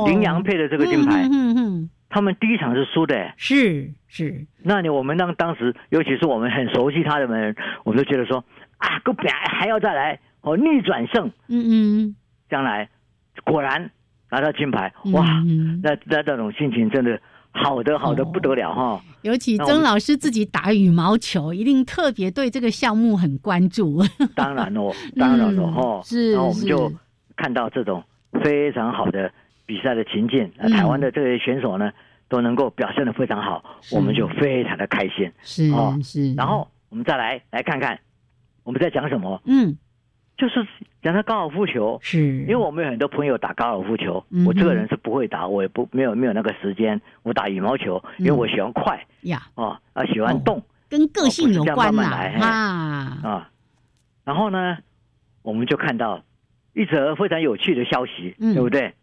[0.06, 1.90] 林杨配的这个金牌，嗯嗯。
[2.10, 4.48] 他们第一场是输的，是是。
[4.64, 8.44] 那你我们当当时，尤其是我们很熟悉他的人，我们就觉得说
[8.78, 12.16] 啊，个别还要再来哦，逆转胜，嗯嗯，
[12.50, 12.90] 将来
[13.44, 13.92] 果然
[14.32, 15.24] 拿到金牌，哇，
[15.84, 19.00] 那那那种心情真的好的好的不得了哈。
[19.22, 24.02] 尤其曾老师自己打羽毛球，一定特别对这个项目很关注。
[24.34, 26.92] 当然哦，当然了哈，是，然后我们就
[27.36, 28.04] 看到这种
[28.44, 29.32] 非常好的。
[29.70, 31.92] 比赛的情境，台湾的这些选手呢
[32.28, 35.32] 都能够表现的非常好，我们就非常的开心。
[35.44, 36.34] 是哦，是。
[36.34, 38.00] 然后我们再来来看看
[38.64, 39.40] 我们在讲什么。
[39.46, 39.78] 嗯，
[40.36, 40.66] 就是
[41.04, 42.00] 讲到高尔夫球。
[42.02, 47.00] 是，因为我们有很多朋友打高尔夫球，我这个人是不会打，我也不没有没有那个时间。
[47.22, 52.02] 我打羽毛球，因为我喜欢快呀，哦啊喜欢动，跟个性有关呐
[52.42, 53.52] 啊啊。
[54.24, 54.80] 然后呢，
[55.44, 56.24] 我们就看到
[56.74, 58.96] 一则非常有趣的消息，对不对？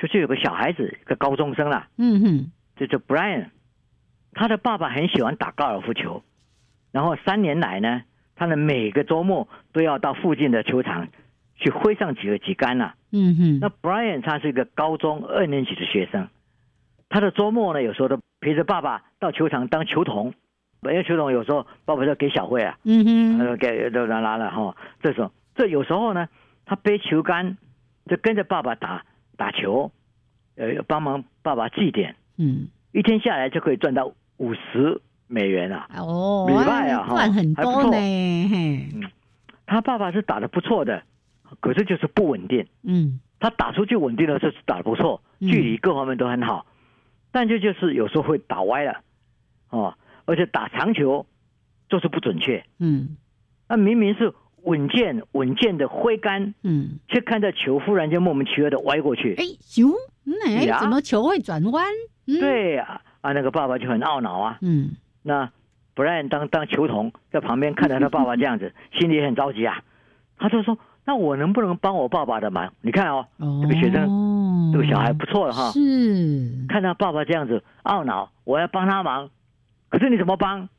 [0.00, 3.48] 就是有个小孩子，一个高中生啦，嗯哼，就叫 Brian，
[4.32, 6.22] 他的爸爸很喜欢打高尔夫球，
[6.90, 8.00] 然后三年来呢，
[8.34, 11.08] 他的每个周末都要到附近的球场
[11.56, 13.58] 去挥上几个几杆呐，嗯哼。
[13.60, 16.28] 那 Brian 他是一个高中二年级的学生，
[17.10, 20.32] 他的周末呢，有时候都陪着爸爸到球场当球童，
[20.84, 23.04] 因为球童有时候爸爸要给小慧啊，嗯
[23.38, 24.74] 哼，给都拿拿了哈。
[25.02, 26.26] 这时候，这有时候呢，
[26.64, 27.58] 他背球杆
[28.06, 29.04] 就跟着爸爸打。
[29.40, 29.90] 打球，
[30.56, 35.88] 呃，帮忙爸爸祭奠，嗯，一天下来就可以赚到五十美元啊！
[35.96, 37.96] 哦，礼拜啊，赚很多呢。
[37.96, 39.10] 嗯，
[39.64, 41.02] 他爸爸是打的不错的，
[41.60, 42.66] 可是就是不稳定。
[42.82, 46.66] 嗯，他打出去稳定的是打的不错，距离各方面都很好，
[47.32, 49.00] 但这就是有时候会打歪了，
[49.70, 49.94] 哦，
[50.26, 51.24] 而且打长球
[51.88, 53.16] 就是不准确，嗯，
[53.70, 59.88] 那明明是稳健稳健的挥杆，嗯，却看到球忽然间莫名其妙的歪过去，哎，球，
[60.46, 61.84] 哎，怎么球会转弯？
[62.26, 64.90] 对呀，啊，那个爸爸就很懊恼啊，嗯，
[65.22, 65.50] 那。
[65.92, 69.82] 不然当当球童在旁边看着他爸爸这样子， 心里也很着急啊。
[70.38, 72.72] 他就说：“那我能不能帮我爸爸的忙？
[72.80, 73.26] 你看哦，
[73.60, 75.70] 这个学生，这个小孩不错哈。
[75.72, 79.28] 是看他爸爸这样子懊恼，我要帮他忙。
[79.90, 80.70] 可是你怎么帮？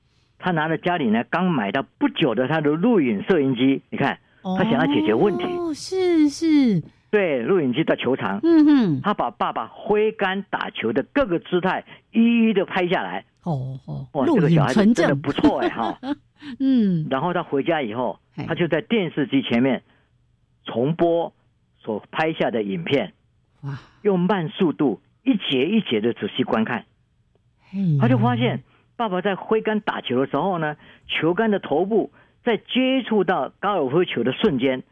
[0.42, 5.44] 他拿着家里呢刚买到不久的他的录影摄影机，你看他想要解决问题。
[5.44, 8.40] 哦，是是，对，录影机到球场。
[8.44, 13.24] 嗯哼，他把爸爸挥杆打球的各个姿态一一的拍下来。
[13.44, 15.98] 哦哦，哇，这个小孩子真的不错哎哈，
[16.60, 19.82] 嗯，然后他回家以后，他就在电视机前面
[20.64, 21.34] 重播
[21.80, 23.14] 所拍下的影片，
[23.62, 26.86] 哇，用慢速度一节一节的仔细观看，
[28.00, 28.62] 他就发现
[29.02, 32.12] 爸爸在挥杆打球的时候呢，球杆的头部
[32.44, 34.84] 在接触到高尔夫球的瞬间，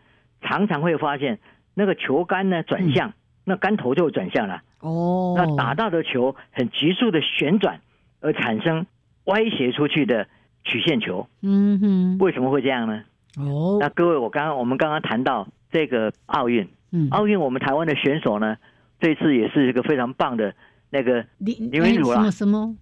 [0.41, 1.37] 常常会发现
[1.75, 7.81] 那个球杆呢转向，那杆头就转向了，哦，那打到的球很急速的旋转。
[8.21, 8.85] 而产生
[9.25, 10.27] 歪斜出去的
[10.65, 13.03] 曲线球，嗯哼，为什么会这样呢？
[13.37, 18.57] 哦，那各位，我刚刚我们刚刚谈到这个奥运，嗯，奥运我们台湾的选手呢，
[18.99, 20.53] 这次也是一个非常棒的
[20.89, 22.75] 那个林林文儒了，什么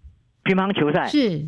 [0.47, 1.05] 乒乓球赛。
[1.05, 1.47] 是，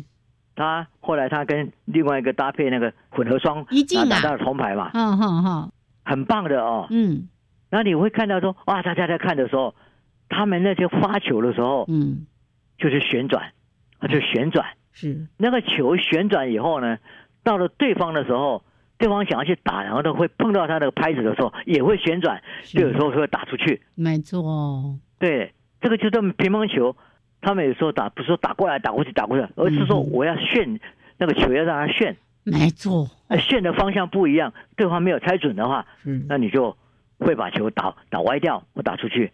[0.54, 5.72] 他后来他跟另外一个搭配那个混合双，一进拿到了铜牌嘛，嗯哼哼，
[6.04, 7.28] 很棒的哦，嗯，
[7.70, 9.74] 然后你会看到说，哇，大家在看的时候，
[10.28, 12.26] 他们那些发球的时候，嗯，
[12.78, 13.52] 就是旋转。
[14.02, 15.26] 它就旋转，是。
[15.36, 16.96] 那个球旋转以后呢，
[17.44, 18.64] 到了对方的时候，
[18.96, 23.82] 对方想要去打，然后都会碰到他的拍子的时候，也会旋转，就有时候会打出去。
[23.94, 26.96] 没错，对，这个就是乒乓球，
[27.40, 30.80] 他们有时候打不是说打过来打过去打过去，而是说我要旋
[31.18, 32.16] 那个球要让他旋。
[32.44, 36.76] 没错，旋的方向不一样，对方没有猜准的话，嗯，那你就
[37.18, 39.32] 会把球打打歪掉或打出去。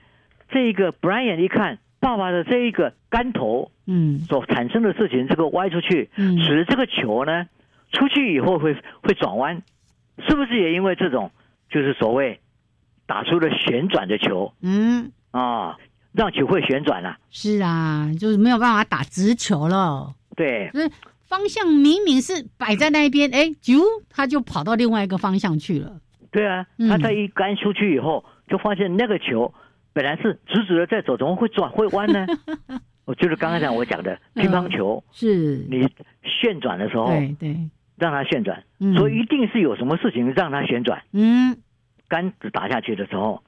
[0.51, 1.79] 这个 Brian 一看。
[1.99, 7.49] 爸爸的这一个杆头，嗯，所产生的事情，这个歪出去，嗯，使得这个球呢，
[7.91, 9.63] 出去以后会会转弯，
[10.29, 11.33] 是不是也因为这种，
[11.71, 12.39] 就是所谓
[13.07, 15.79] 打出了旋转的球，嗯，啊，
[16.17, 17.17] 让球会旋转了？
[17.31, 20.15] 是啊，就是没有办法打直球了。
[20.35, 20.91] 对，就是
[21.27, 26.01] 方向明明是摆在那边，哎，啾，他就跑到另外一个方向去了。
[26.31, 29.53] 对啊，他在一杆出去以后，就发现那个球。
[29.93, 32.27] 本来是直直的在走，怎么会转会弯呢？
[33.07, 35.89] 我 就是刚刚讲我讲的乒乓球，是你
[36.23, 38.63] 旋转的时候，对对，让它旋转，
[38.95, 41.03] 所以一定是有什么事情让它旋转。
[41.13, 41.57] 嗯，
[42.09, 43.43] 杆子打下去的时候，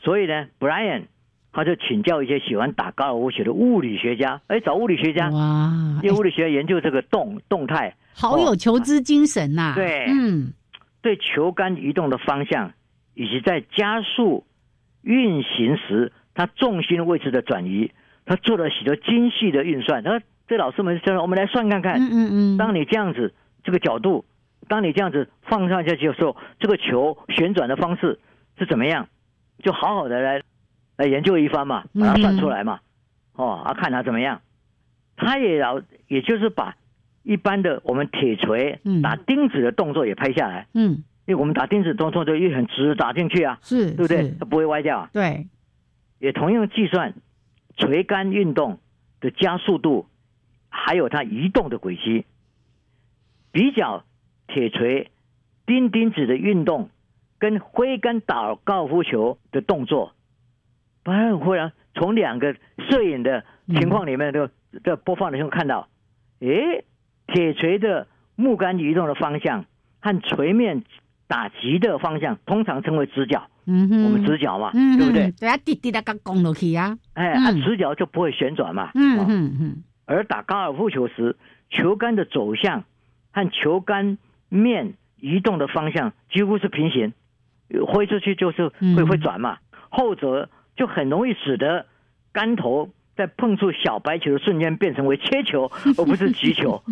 [0.00, 1.06] 所以呢，Brian
[1.52, 9.72] 他就请教一些喜欢打高尔夫球的物理学家，哎，找物理学家，哇，因为物理学家研究这个动动态，好有求知精神呐。
[9.74, 10.52] 对，嗯，
[11.02, 12.72] 对球杆移动的方向
[13.14, 14.44] 以及在加速。
[15.02, 17.90] 运行时，它重心位置的转移，
[18.26, 20.02] 他做了许多精细的运算。
[20.02, 22.58] 那这老师们说：“我们来算看看。”嗯嗯嗯。
[22.58, 23.32] 当你这样子，
[23.62, 24.24] 这个角度，
[24.66, 28.18] 当你这样子放上下去的时候，这个球旋转的方式
[28.58, 29.08] 是怎么样？
[29.62, 30.42] 就好好的来
[30.98, 32.80] 来研究一番嘛，把它算出来嘛。
[33.32, 34.42] 哦，啊，看它怎么样。
[35.16, 36.76] 他也要，也就是把
[37.22, 40.66] 一般的我们铁锤打钉子的动作也拍下来。
[40.74, 41.02] 嗯。
[41.26, 44.34] 因为我们打钉子动作就又很直打进去啊，是，对不对？
[44.40, 45.10] 它不会歪掉。
[45.12, 45.46] 对，
[46.18, 47.12] 也同样计算
[47.76, 48.78] 锤杆运动
[49.20, 50.06] 的加速度，
[50.70, 52.24] 还有它移动的轨迹，
[53.52, 54.04] 比较
[54.46, 55.10] 铁锤
[55.66, 56.88] 钉钉子的运动
[57.38, 60.14] 跟挥杆打高尔夫球的动作，
[61.08, 62.54] 不然忽然从两个
[62.90, 64.46] 摄影的情况里面都
[64.84, 65.88] 在播放的时候看到，
[66.40, 66.84] 诶，
[67.28, 68.06] 铁锤的
[68.36, 69.64] 木杆移动的方向
[70.00, 70.84] 和锤面。
[71.30, 75.30] 打击的方向通常称为直角，嗯哼，我们直角嘛，对不对？
[75.32, 79.82] 对啊，滴滴的刚拱落去啊，哎，啊直角就不会旋转嘛，嗯哼哼。
[80.06, 81.36] 而打高尔夫球时，
[81.68, 82.84] 球杆的走向
[83.30, 84.16] 和球杆
[84.48, 87.12] 面移动的方向几乎是平行，
[87.86, 89.58] 挥出去就是会会转嘛，
[89.90, 90.48] 后者
[90.78, 91.84] 就很容易使得
[92.32, 96.82] 杆头在碰触小白球的瞬间变成为切球， 而不是击球。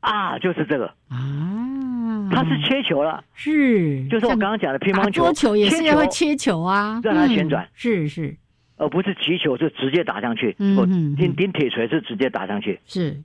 [0.00, 0.86] 啊，就是这个。
[1.08, 6.62] 啊，它是切球了，是，就是我刚刚讲的乒乓球，球也是会切球。
[6.62, 8.34] 啊，让它旋转，是是，
[8.76, 13.22] 而不是击球就直接打上去，嗯，钉钉铁锤是直接打上去，是，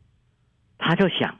[0.77, 1.39] 他就想，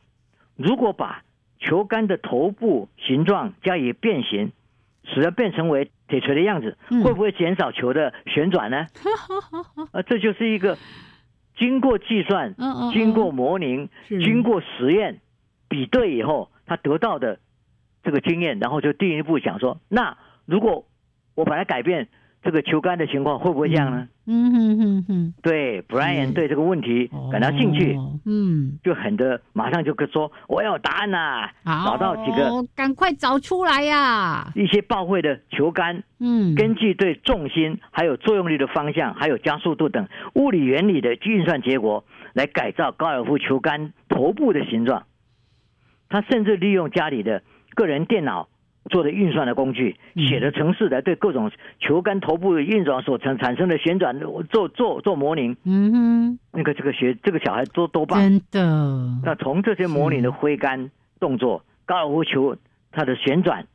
[0.56, 1.24] 如果把
[1.60, 4.52] 球杆的头部形状加以变形，
[5.06, 8.88] 使得变成为铁锤的样子，会不会减少球的旋转呢？
[9.92, 10.78] 啊， 这就是一个
[11.58, 12.56] 经过计算、
[12.94, 15.20] 经过模拟、经过实验
[15.68, 17.40] 比对以后，他得到的
[18.04, 20.86] 这个经验，然后就进一步想说，那如果
[21.36, 22.08] 我把它改变。
[22.44, 24.08] 这个球杆的情况会不会这样呢？
[24.26, 34.52] 嗯哼哼哼，对，Brian 对这个问题感到兴趣，嗯，就很的马上就说我要答案呐，找到几个，赶快找出来呀！
[34.56, 45.04] 一些报会的球杆，嗯，根据对重心、还有作用力的方向、还有加速度等物理原理的运算结果，来改造高尔夫球杆头部的形状。
[46.10, 47.42] 他甚至利用家里的
[47.74, 48.48] 个人电脑。
[48.90, 54.20] 做的运算的工具，写的程式来对各种球杆头部运转所产产生的旋转
[54.50, 55.56] 做做做模拟。
[55.64, 59.22] 嗯哼，那个这个学这个小孩多多棒，真的。
[59.24, 62.58] 那从这些模拟的挥杆动作、高尔夫球
[62.92, 63.66] 它的旋转、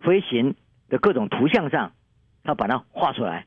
[0.00, 0.54] 飞行
[0.88, 1.90] 的各种图像上，
[2.44, 3.46] 他把它画出来。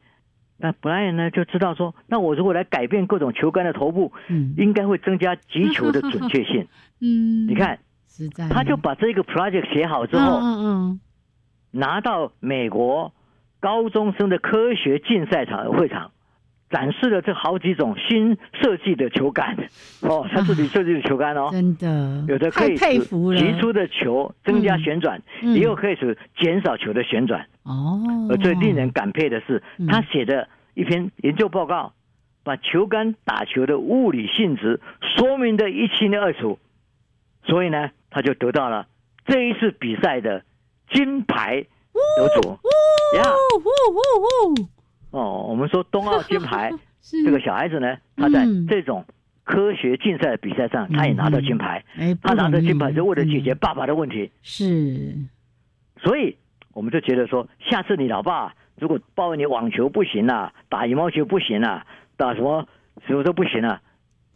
[0.58, 6.68] 那布莱恩呢就知道说，那我如果来改变各种球杆的头部，嗯，应该会增加击球的准确性。
[6.99, 7.80] 嗯，你看。
[8.49, 10.99] 他就把这个 project 写好之后，嗯嗯，
[11.72, 13.13] 拿到美国
[13.59, 16.11] 高中生的科学竞赛场会场，
[16.70, 19.55] 展示了这好几种新设计的球杆。
[20.01, 27.45] 哦， 他自己设计的球杆哦，真的有的可以使提出的球增加旋转，也有可以是减少球的旋转。
[27.63, 27.99] 哦，
[28.30, 31.93] 而最令人感佩的是，他写的一篇研究报告，
[32.43, 36.57] 把球杆打球的物理性质说明的一清二楚。
[37.43, 37.91] 所以呢。
[38.18, 38.88] 他就得到了
[39.28, 40.41] 这一次比赛的
[40.91, 41.63] 金牌
[42.18, 42.49] 得主
[43.15, 43.24] 呀！
[45.11, 46.72] 哦，我们说冬奥金牌，
[47.24, 49.05] 这个小孩子呢，他在这种
[49.43, 51.86] 科学竞赛的比赛上，他也拿到金牌。
[52.24, 54.32] 他拿到金牌是为了解决爸爸的问题。
[54.41, 55.13] 是，
[56.01, 56.36] 所以
[56.74, 62.68] 我们就觉得说，下次你老爸如果抱怨你网球不行了，打羽毛球不行了，打什么
[63.05, 63.80] 什么都不行了，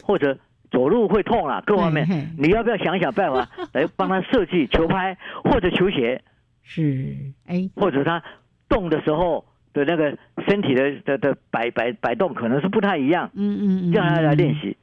[0.03, 0.37] 或者。
[0.71, 6.23] 走路会痛啊，各方面，你要不要想想办法 来帮他设计球拍或者球鞋？
[6.63, 7.15] 是，
[7.45, 8.23] 哎，或者他
[8.69, 10.17] 动的时候的那个
[10.47, 14.77] 身体的的的摆摆摆动可能是不太一样，嗯嗯嗯，让他来练习，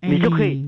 [0.00, 0.64] 你就可以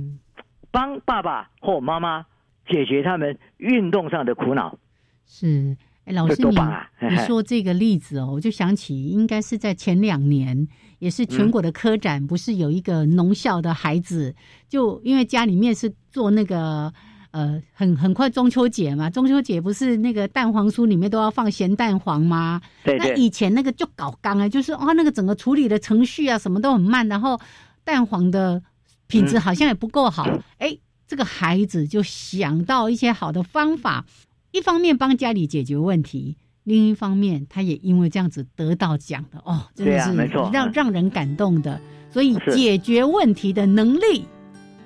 [0.70, 2.26] 帮爸爸或妈妈
[2.68, 4.78] 解决他们运动上的苦恼。
[5.24, 5.76] 是。
[6.04, 10.68] 哎，老师，你你说这个例子哦，我就想起，应该是在前两年，
[10.98, 14.34] 也是全国的科展，不是有一个农校的孩子，
[14.68, 16.92] 就因为家里面是做那个
[17.32, 22.60] 呃，很很快中秋节嘛，中秋节不是那个蛋黄酥里面都要放咸蛋黄吗？
[22.82, 27.38] 对那以前那个就搞刚啊，就是哦，那个整个处理的程序啊，什么都很慢，然后
[27.84, 28.62] 蛋黄的
[29.06, 30.26] 品质好像也不够好。
[30.58, 34.06] 哎，这个孩子就想到一些好的方法。
[34.52, 40.12] 一方面帮家里解决问题，另一方面他也因为这样子得到奖的哦，真的是
[40.52, 41.80] 让让人感动的。
[42.10, 44.26] 所以解决问题的能力，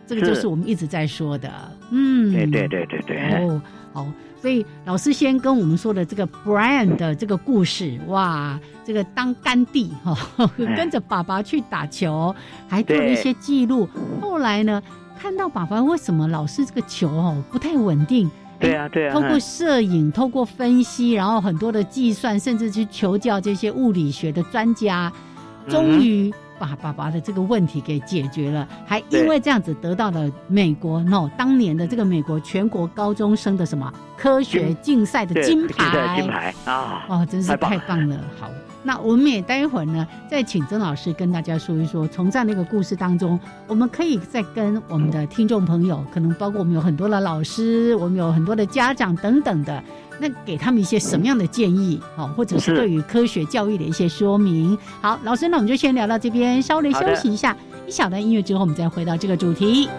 [0.07, 1.51] 这个就是我们一直在说的。
[1.91, 3.47] 嗯，对对对对对。
[3.47, 3.63] 哦，
[3.95, 4.07] 好，
[4.43, 10.15] 所以老师先跟我们说的这个 Brian 的这个故事，哇，这个当干弟哈，
[10.77, 12.35] 跟着爸爸去打球，
[12.69, 13.89] 还做了一些记录。
[14.21, 14.83] 后来呢，
[15.19, 18.31] 看到爸爸为什么老是这个球哦不太稳定。
[18.61, 19.13] 对啊，对啊。
[19.13, 25.11] 通过摄影，通过分析，然后很多的计算，甚至去求教这些物理学的专家，
[25.69, 28.69] 终于把爸爸的这个问题给解决了。
[28.87, 37.07] 还因为这样子得到了美国 no 当年的这个美国全国高中生的什么科学竞赛的金牌，金牌啊！
[37.09, 38.51] 哦，真是太棒了，好。
[38.83, 49.83] 那我们也待会儿呢，再请曾老师跟大家说一说，从这样的一个故事当中，我们可以再跟我们的听众朋友，可能包括我们有很多的老师，我们有很多的家长等等的，
[50.19, 54.77] 那给他们一些什么样的建议，好，或者是对于科学教育的一些说明。
[55.03, 57.55] 好，老师，那我们就先聊到这边，稍微休息一下，
[57.87, 59.91] 一小段音乐之后，我们再回到这个主题。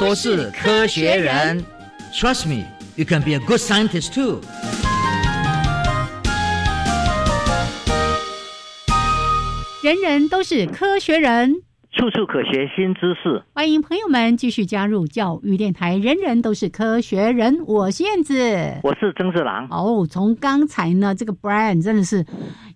[0.00, 1.64] 都是科学人。
[2.12, 4.40] Trust me, you can be a good scientist too.
[9.82, 11.62] 人人都是科学人。
[11.90, 15.96] 处处可学新知识，欢迎朋友们继续加入教育电台。
[15.96, 18.34] 人人都是科学人，我是燕子，
[18.84, 19.66] 我是曾志郎。
[19.68, 22.24] 哦，从刚才呢，这个 Brian 真的是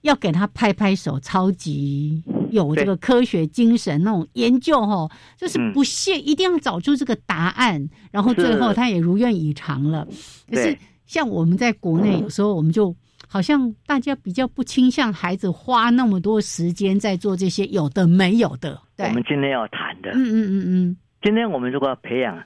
[0.01, 10.07] 要给他拍拍手，超级有这个科学精神，那种研究哈，就是不懈，一定要找出这个答案，然后最后他也如愿以偿了。
[10.49, 12.95] 可是像我们在国内，有时候我们就。
[13.29, 18.79] 好像大家比较不倾向孩子花那么多时间在做这些有的没有的。
[18.99, 22.43] 我们今天要谈的，嗯嗯嗯嗯，今天我们如果要培养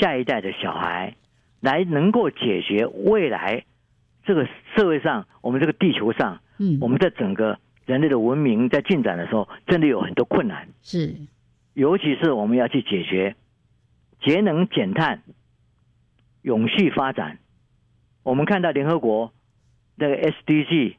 [0.00, 1.14] 下一代的小孩，
[1.60, 3.64] 来能够解决未来
[4.26, 4.44] 这个
[4.74, 10.68] 社会上，我们这个地球上，嗯，我们在整个人类的文明在进展的时候，真的有很多困难。
[10.82, 11.14] 是，
[11.74, 13.36] 尤其是我们要去解决
[14.22, 15.22] 节能减碳、
[16.42, 17.38] 永续发展。
[18.22, 19.32] 我们看到联合国。
[19.96, 20.96] 那个 SDG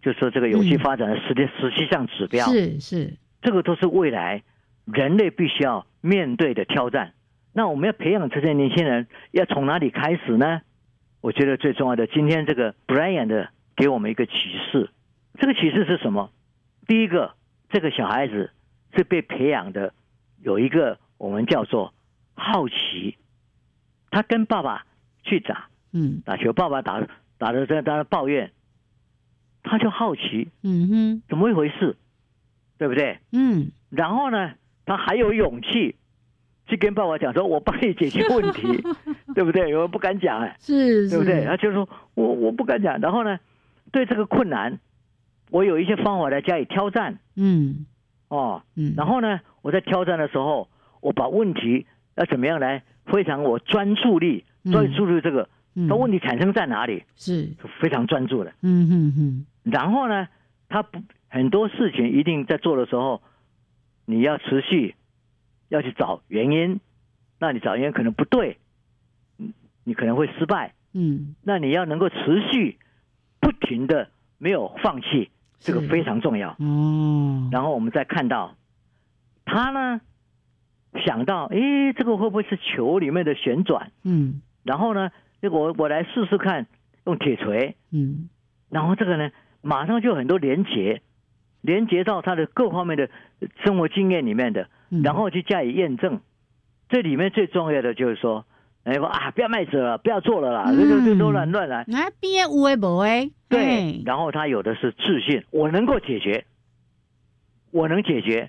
[0.00, 4.44] 就是说这个永续发展的十点十七项指标是是，这个都是未来
[4.84, 7.12] 人类必须要面对的挑战。
[7.52, 10.62] 那我们要培养这些年轻人，要从哪里开始呢？
[11.20, 14.32] 我觉得最重要的，今天这个 Brian 的给我们一个启
[14.70, 14.90] 示。
[15.38, 16.30] 这个启示是什么？
[16.86, 17.34] 第一个，
[17.68, 18.50] 这个小孩子
[18.96, 19.92] 是被培养的，
[20.42, 21.92] 有一个我们叫做
[22.34, 23.16] 好奇。
[24.10, 24.86] 他跟爸爸
[25.22, 27.06] 去打，嗯，打球，爸爸打。
[27.38, 28.50] 打的在在抱怨，
[29.62, 31.94] 他就好奇，嗯哼，怎么一回事，
[32.78, 33.18] 对不对？
[33.30, 34.54] 嗯，然后呢，
[34.86, 35.96] 他还有勇气
[36.66, 38.62] 去跟爸爸讲说：“我帮你解决问题，
[39.36, 41.44] 对不对？”有人不敢讲，哎，是，对不对？
[41.44, 43.38] 他就说：“我我不敢讲。”然后呢，
[43.92, 44.78] 对这个困难，
[45.50, 47.86] 我有一些方法来加以挑战，嗯，
[48.28, 50.68] 哦，嗯，然后呢，我在挑战的时候，
[51.00, 51.86] 我把问题
[52.16, 55.48] 要怎么样来非常我专注力，专注力这个。
[55.78, 57.04] 那问题产生在哪里？
[57.16, 58.50] 是非常专注的。
[58.62, 59.46] 嗯嗯嗯。
[59.62, 60.26] 然后呢，
[60.70, 63.20] 他不很多事情一定在做的时候，
[64.06, 64.94] 你要持续
[65.68, 66.80] 要去找原因。
[67.38, 68.56] 那你找原因可能不对，
[69.84, 70.72] 你可能会失败。
[70.94, 71.36] 嗯。
[71.42, 72.16] 那你要能够持
[72.50, 72.78] 续
[73.38, 76.56] 不停的没有放弃，这个非常重要。
[76.58, 77.48] 哦。
[77.52, 78.56] 然后我们再看到
[79.44, 80.00] 他呢，
[81.04, 83.92] 想到，哎，这个会不会是球里面的旋转？
[84.04, 84.42] 嗯。
[84.62, 85.10] 然后呢？
[85.42, 86.66] 这个我我来试试看，
[87.04, 88.30] 用铁锤，嗯，
[88.70, 89.30] 然后这个呢，
[89.60, 91.02] 马上就很多连接，
[91.60, 93.10] 连接到他的各方面的
[93.62, 94.70] 生活经验里面的，
[95.04, 96.20] 然后去加以验证。
[96.88, 98.46] 这里面最重要的就是说，
[98.86, 101.84] 哎说啊，不要卖纸了，不要做了啦，这这这都乱乱来。
[101.88, 104.00] 那边无为不为，对。
[104.06, 106.44] 然后他有的是自信，我能够解决，
[107.72, 108.48] 我能解决。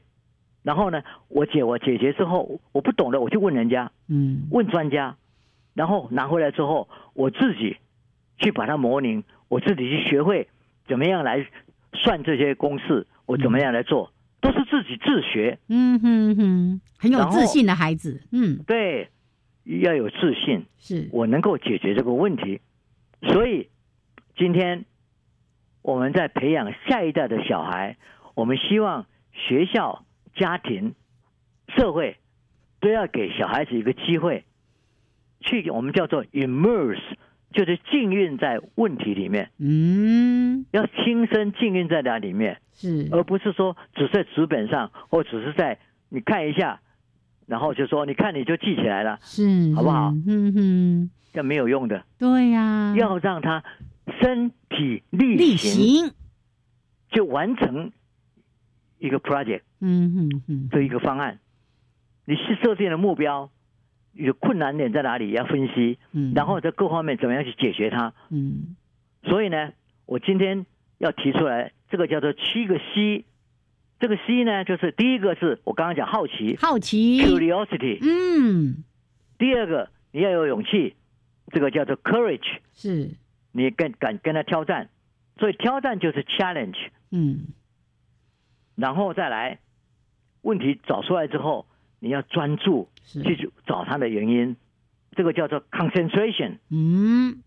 [0.62, 5.16] 然后呢，我解我解决之后，我不懂的，我就问人家，嗯，问专家。
[5.74, 7.78] 然后拿回来之后，我自己
[8.38, 10.48] 去把它模拟，我自己去学会
[10.88, 11.48] 怎么样来
[11.94, 15.58] 算这些公式，我怎么样来做，都是自己自学。
[15.68, 18.22] 嗯哼哼，很有自信的孩子。
[18.32, 19.10] 嗯，对，
[19.68, 22.62] 要有自信，是我能够解决这个问题。
[23.22, 23.70] 所以
[24.38, 24.86] 今天
[25.82, 27.98] 我们在培养下一代的小孩，
[28.36, 30.06] 我们希望学校、
[30.36, 30.96] 家庭、
[31.76, 32.18] 社会
[32.80, 34.46] 都要给小孩子一个机会。
[35.42, 37.00] 去我们叫做 immerse，
[37.54, 45.78] 就是浸润在问题里面，嗯，要亲身浸润在那里面，是，而不是说只在纸本上，或只是在
[46.10, 46.82] 你看一下，
[47.48, 50.14] 然后就说你看你就记起来了，是，好不好？
[50.28, 53.64] 嗯哼，这没有用的，对呀，要让他
[54.22, 56.12] 身体力行，
[57.10, 57.92] 就完成
[59.00, 61.40] 一个 project，嗯哼哼，这一个方案，
[62.26, 63.50] 你是设定的目标。
[64.14, 65.30] 有困难点在哪里？
[65.30, 68.76] 要分析，嗯，然后在各方面怎么样去解决它，嗯。
[69.26, 69.74] 所以呢，
[70.08, 70.66] 我今天
[70.98, 73.26] 要提出来，这个叫做七个 C。
[74.00, 78.84] 这个 C 呢，就是第一个是我刚刚讲好奇，好奇，curiosity，嗯。
[79.38, 80.96] 第二个你要有勇气，
[81.48, 83.12] 这个叫做 courage，是。
[83.52, 84.90] 你跟敢跟他挑战，
[85.40, 86.78] 所以挑战就是 challenge，
[87.12, 87.48] 嗯。
[88.76, 89.60] 然后再来，
[90.42, 91.66] 问题找出来之后。
[92.00, 94.56] 你要专注去找它的原因，
[95.16, 96.60] 这个叫做 concentration。
[96.70, 97.42] 嗯，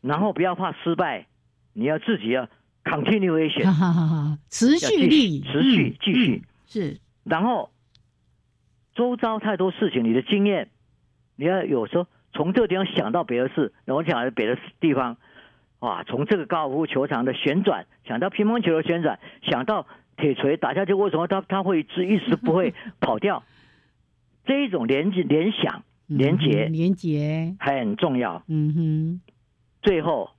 [0.00, 1.26] 然后不要怕失败，
[1.74, 2.48] 你要自己要
[2.86, 7.00] continuation，持续力，持续继续是。
[7.24, 7.70] 然后
[8.94, 10.70] 周遭太多事情，你的经验，
[11.34, 15.16] 你要有时候从这个地方想到别的事，然后想到别的地方，
[15.80, 19.86] 哇，从这个高尔夫球场的旋转想到乒乓球的旋转，想到。
[20.18, 23.44] 铁锤打下去，为什么它它会一直一直不会跑掉？
[24.46, 28.42] 这一种联联想、连结、连结很重要。
[28.48, 29.20] 嗯哼，
[29.82, 30.30] 最后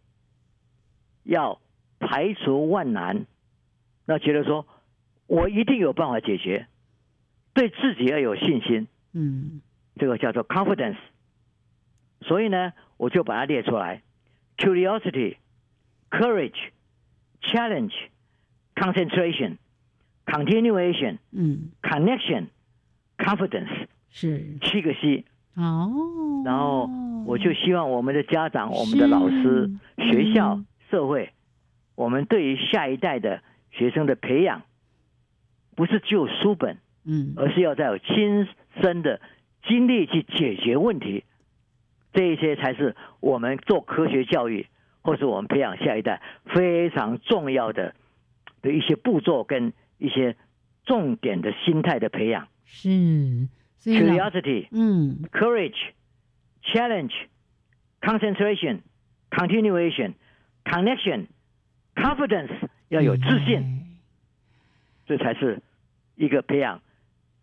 [1.25, 1.59] 要
[1.99, 3.25] 排除万难，
[4.05, 4.67] 那觉得说
[5.27, 6.67] 我一定有办法解决，
[7.53, 8.87] 对自己要有信心。
[9.13, 9.61] 嗯，
[9.95, 10.97] 这个叫做 confidence。
[12.21, 14.01] 所以呢，我就把它列出来
[14.57, 15.37] ：curiosity、
[16.09, 16.71] courage、
[17.41, 17.93] challenge、
[18.75, 19.57] concentration、
[20.25, 22.47] continuation、嗯、connection、
[23.17, 23.87] confidence。
[24.09, 25.25] 是七个 C
[25.55, 25.91] 哦，
[26.45, 26.89] 然后
[27.25, 31.31] 我就希望我们的家长、我们的老师、学校、社会，
[31.97, 33.41] 我们对于下一代的
[33.71, 34.61] 学生的培养，
[35.75, 38.47] 不是只有书本，嗯，而是要在有亲
[38.79, 39.19] 身的
[39.67, 41.23] 经历去解决问题，
[42.13, 44.67] 这一些才是我们做科学教育，
[45.01, 47.95] 或是我们培养下一代非常重要的
[48.61, 50.35] 的一些步骤跟一些
[50.85, 52.47] 重点的心态的培养。
[52.63, 53.47] 是。
[53.83, 55.77] Curiosity, 嗯，courage,
[56.61, 57.13] challenge,
[58.01, 58.81] concentration,
[59.31, 60.13] continuation,
[60.65, 61.27] connection,
[61.97, 63.97] confidence，要有自信，
[65.05, 65.61] 这才是
[66.15, 66.81] 一个培养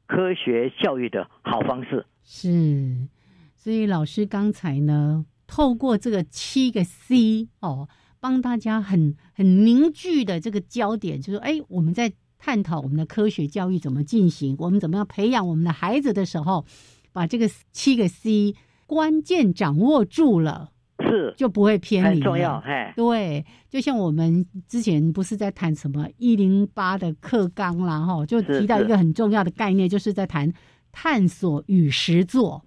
[0.06, 2.06] 科学教育的好方式。
[2.22, 3.08] 是，
[3.54, 7.88] 所以老师刚才呢，透过这个七个 C 哦，
[8.20, 12.12] 帮大家很很凝聚的这个焦点，就是哎，我们在。
[12.36, 16.66] 探讨我们的科学教育怎么进行，我们怎么样培养我们的孩子的时候，
[17.10, 18.54] 把这个七个 C
[18.86, 20.70] 关键掌握住了，
[21.00, 22.08] 是就不会偏离。
[22.08, 30.52] 很重要，哎，对，就像我们之前不是在谈什么一零八的课纲啦，哈，就提到一个很重要的概念，就是在谈
[30.92, 32.64] 探索与实作，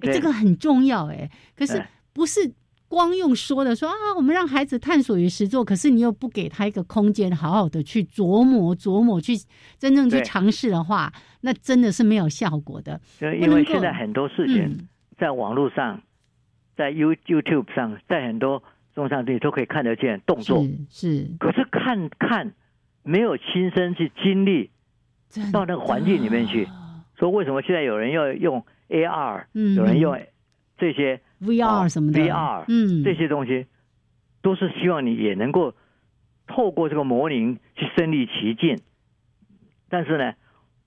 [0.00, 2.52] 这个很重要，哎，可是不是。
[2.90, 9.34] 光用说的说啊，我们让孩子探索与实作，可是你又不给他一个空间，好好的去琢磨琢磨，去
[9.78, 11.12] 真正去尝试的话，
[11.42, 12.98] 那真的是没有效果的。
[13.20, 16.00] 因为现在很多事情在网络上，
[16.78, 18.62] 在 You YouTube 上，在很多
[18.94, 21.26] 中上地都可以看得见动作，是。
[21.40, 22.54] 可是看看
[23.02, 24.70] 没有亲身去经历，
[25.52, 26.68] 到那个环境里面去，
[27.18, 30.16] 说为什么现在有人要用 AR，嗯有人用
[30.78, 31.20] 这些。
[31.40, 33.66] VR 什么的，VR，嗯，这些东西
[34.42, 35.72] 都是希望你也能够
[36.48, 38.80] 透过这个模拟去身临其境。
[39.88, 40.32] 但是呢，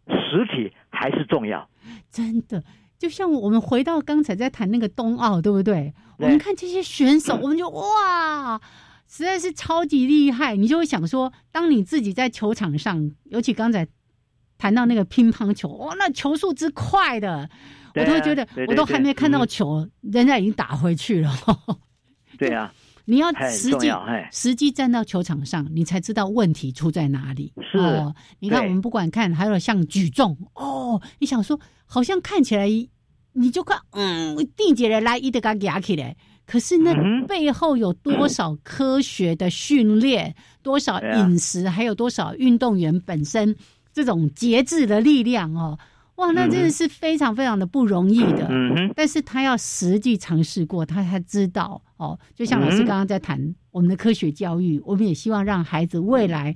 [0.07, 1.69] 实体还是重要。
[2.09, 2.61] 真的，
[3.01, 5.91] 就像我们回到刚才在谈那个冬奥，对不对？
[6.19, 8.61] 我们看这些选手，我们就哇，
[9.09, 10.55] 实在是超级厉害。
[10.55, 13.87] 你就会想说，当你自己在球场上，尤其刚才
[14.59, 17.49] 谈到那个乒乓球，哇，那球速之快的。
[17.95, 21.35] 我都觉得，我都还没看到球，人家已经打回去了。
[22.37, 22.71] 对啊，
[23.05, 23.91] 你要实际
[24.31, 27.53] 实际站到球场上，你才知道问题出在哪里。
[27.71, 27.77] 是，
[28.39, 32.67] 你看我们不管看，还有像举重哦，你想说好像看起来
[33.33, 36.93] 你就看，嗯，定姐的来一得嘎压起来，可是那
[37.27, 43.55] 背后有多少科学的训练，多少饮食，还有多少运动员本身
[43.93, 45.77] 这种节制的力量哦。
[46.16, 48.47] 哇，那真的是非常非常的不容易的。
[48.49, 52.20] 嗯哼，但是他要实际尝试过，他才知道哦。
[52.36, 56.55] 就像老师刚刚在谈我们的科学教育，我们也希望让孩子未来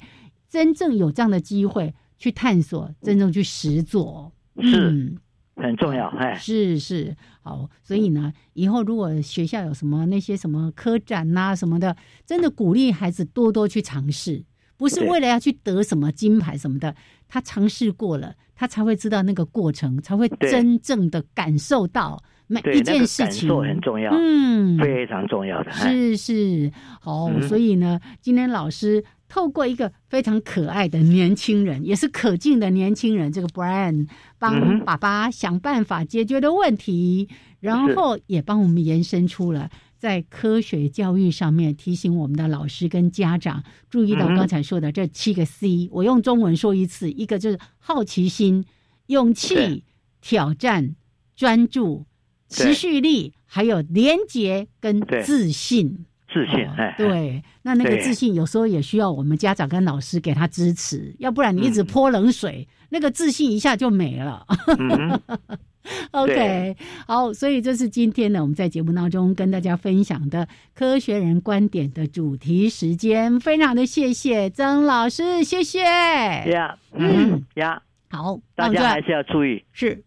[0.49, 4.31] 真正有这样的机会去探索，真正去实做，
[4.61, 5.15] 是
[5.55, 6.07] 很重要。
[6.09, 11.95] 哎，是是好，所以呢，以后如果学校有什么那些什么科展呐什么的，
[12.25, 14.43] 真的鼓励孩子多多去尝试，
[14.77, 16.95] 不是为了要去得什么金牌什么的，
[17.27, 18.33] 他尝试过了。
[18.57, 23.49] 他才会知道那个过程，才会真正的感受到每一件事情。
[23.61, 25.71] 很重要，嗯，非常重要的。
[25.73, 26.71] 是是，
[27.01, 34.07] 好，所以呢，今天老师透过一个非常可爱的年轻人，也是可敬的年轻人，这个 Brian
[34.39, 37.27] 帮爸爸想办法解决的问题，
[37.59, 39.69] 然后也帮我们延伸出了。
[39.97, 48.65] 在科学教育上面提醒我们的老师跟家长注意到刚才说的这七个 C，我用中文说一次，一个就是好奇心、
[49.07, 49.83] 勇气、
[50.21, 50.95] 挑战、
[51.35, 52.05] 专注、
[52.49, 56.05] 持续力，还有廉洁跟自信。
[56.27, 64.47] 自信，哎，对，那那个自信有时候也需要我们家长跟老师给他支持，要不然你一直泼冷水，那个自信一下就没了。
[66.11, 75.81] OK，好，所以这是今天呢，我们在节目当中跟大家分享的科学人观点的主题时间，非常的谢谢曾老师，谢谢。
[75.83, 80.01] 呀，嗯呀，好，大家还是要注意，是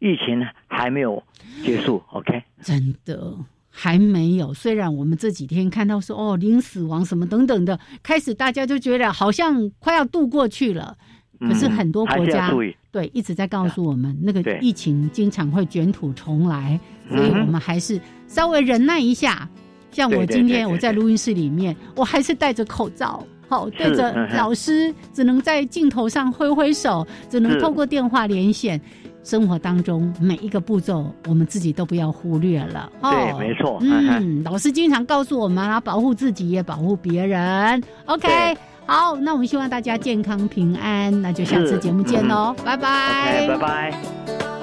[0.00, 1.22] 疫情还没有
[1.64, 3.34] 结束，OK，真的
[3.70, 4.52] 还没有。
[4.52, 10.98] 虽然我们这几天看到说哦零死亡什么等等的，开始大家就觉得好像快要度过去了。
[11.40, 12.52] 可是很多国家
[12.90, 16.78] 对一直在告诉我们，那个疫情经常会卷土重来，
[17.08, 19.48] 所以我们还是稍微忍耐一下。
[19.90, 28.80] 像我今天我在录音室里面，我还是戴着口罩，好对着老师，只能在镜头上挥挥手，只能透过电话连线。
[29.24, 32.90] 生活当中每一个步骤，我们自己都不要忽略了。
[33.02, 33.78] 对，没错。
[33.82, 37.82] 嗯，老师经常告诉我们啊，保护自己也保护别人。
[38.06, 38.56] OK，
[38.88, 44.57] 好，那我们希望大家健康平安，那就下次节目见喽，拜拜，拜拜。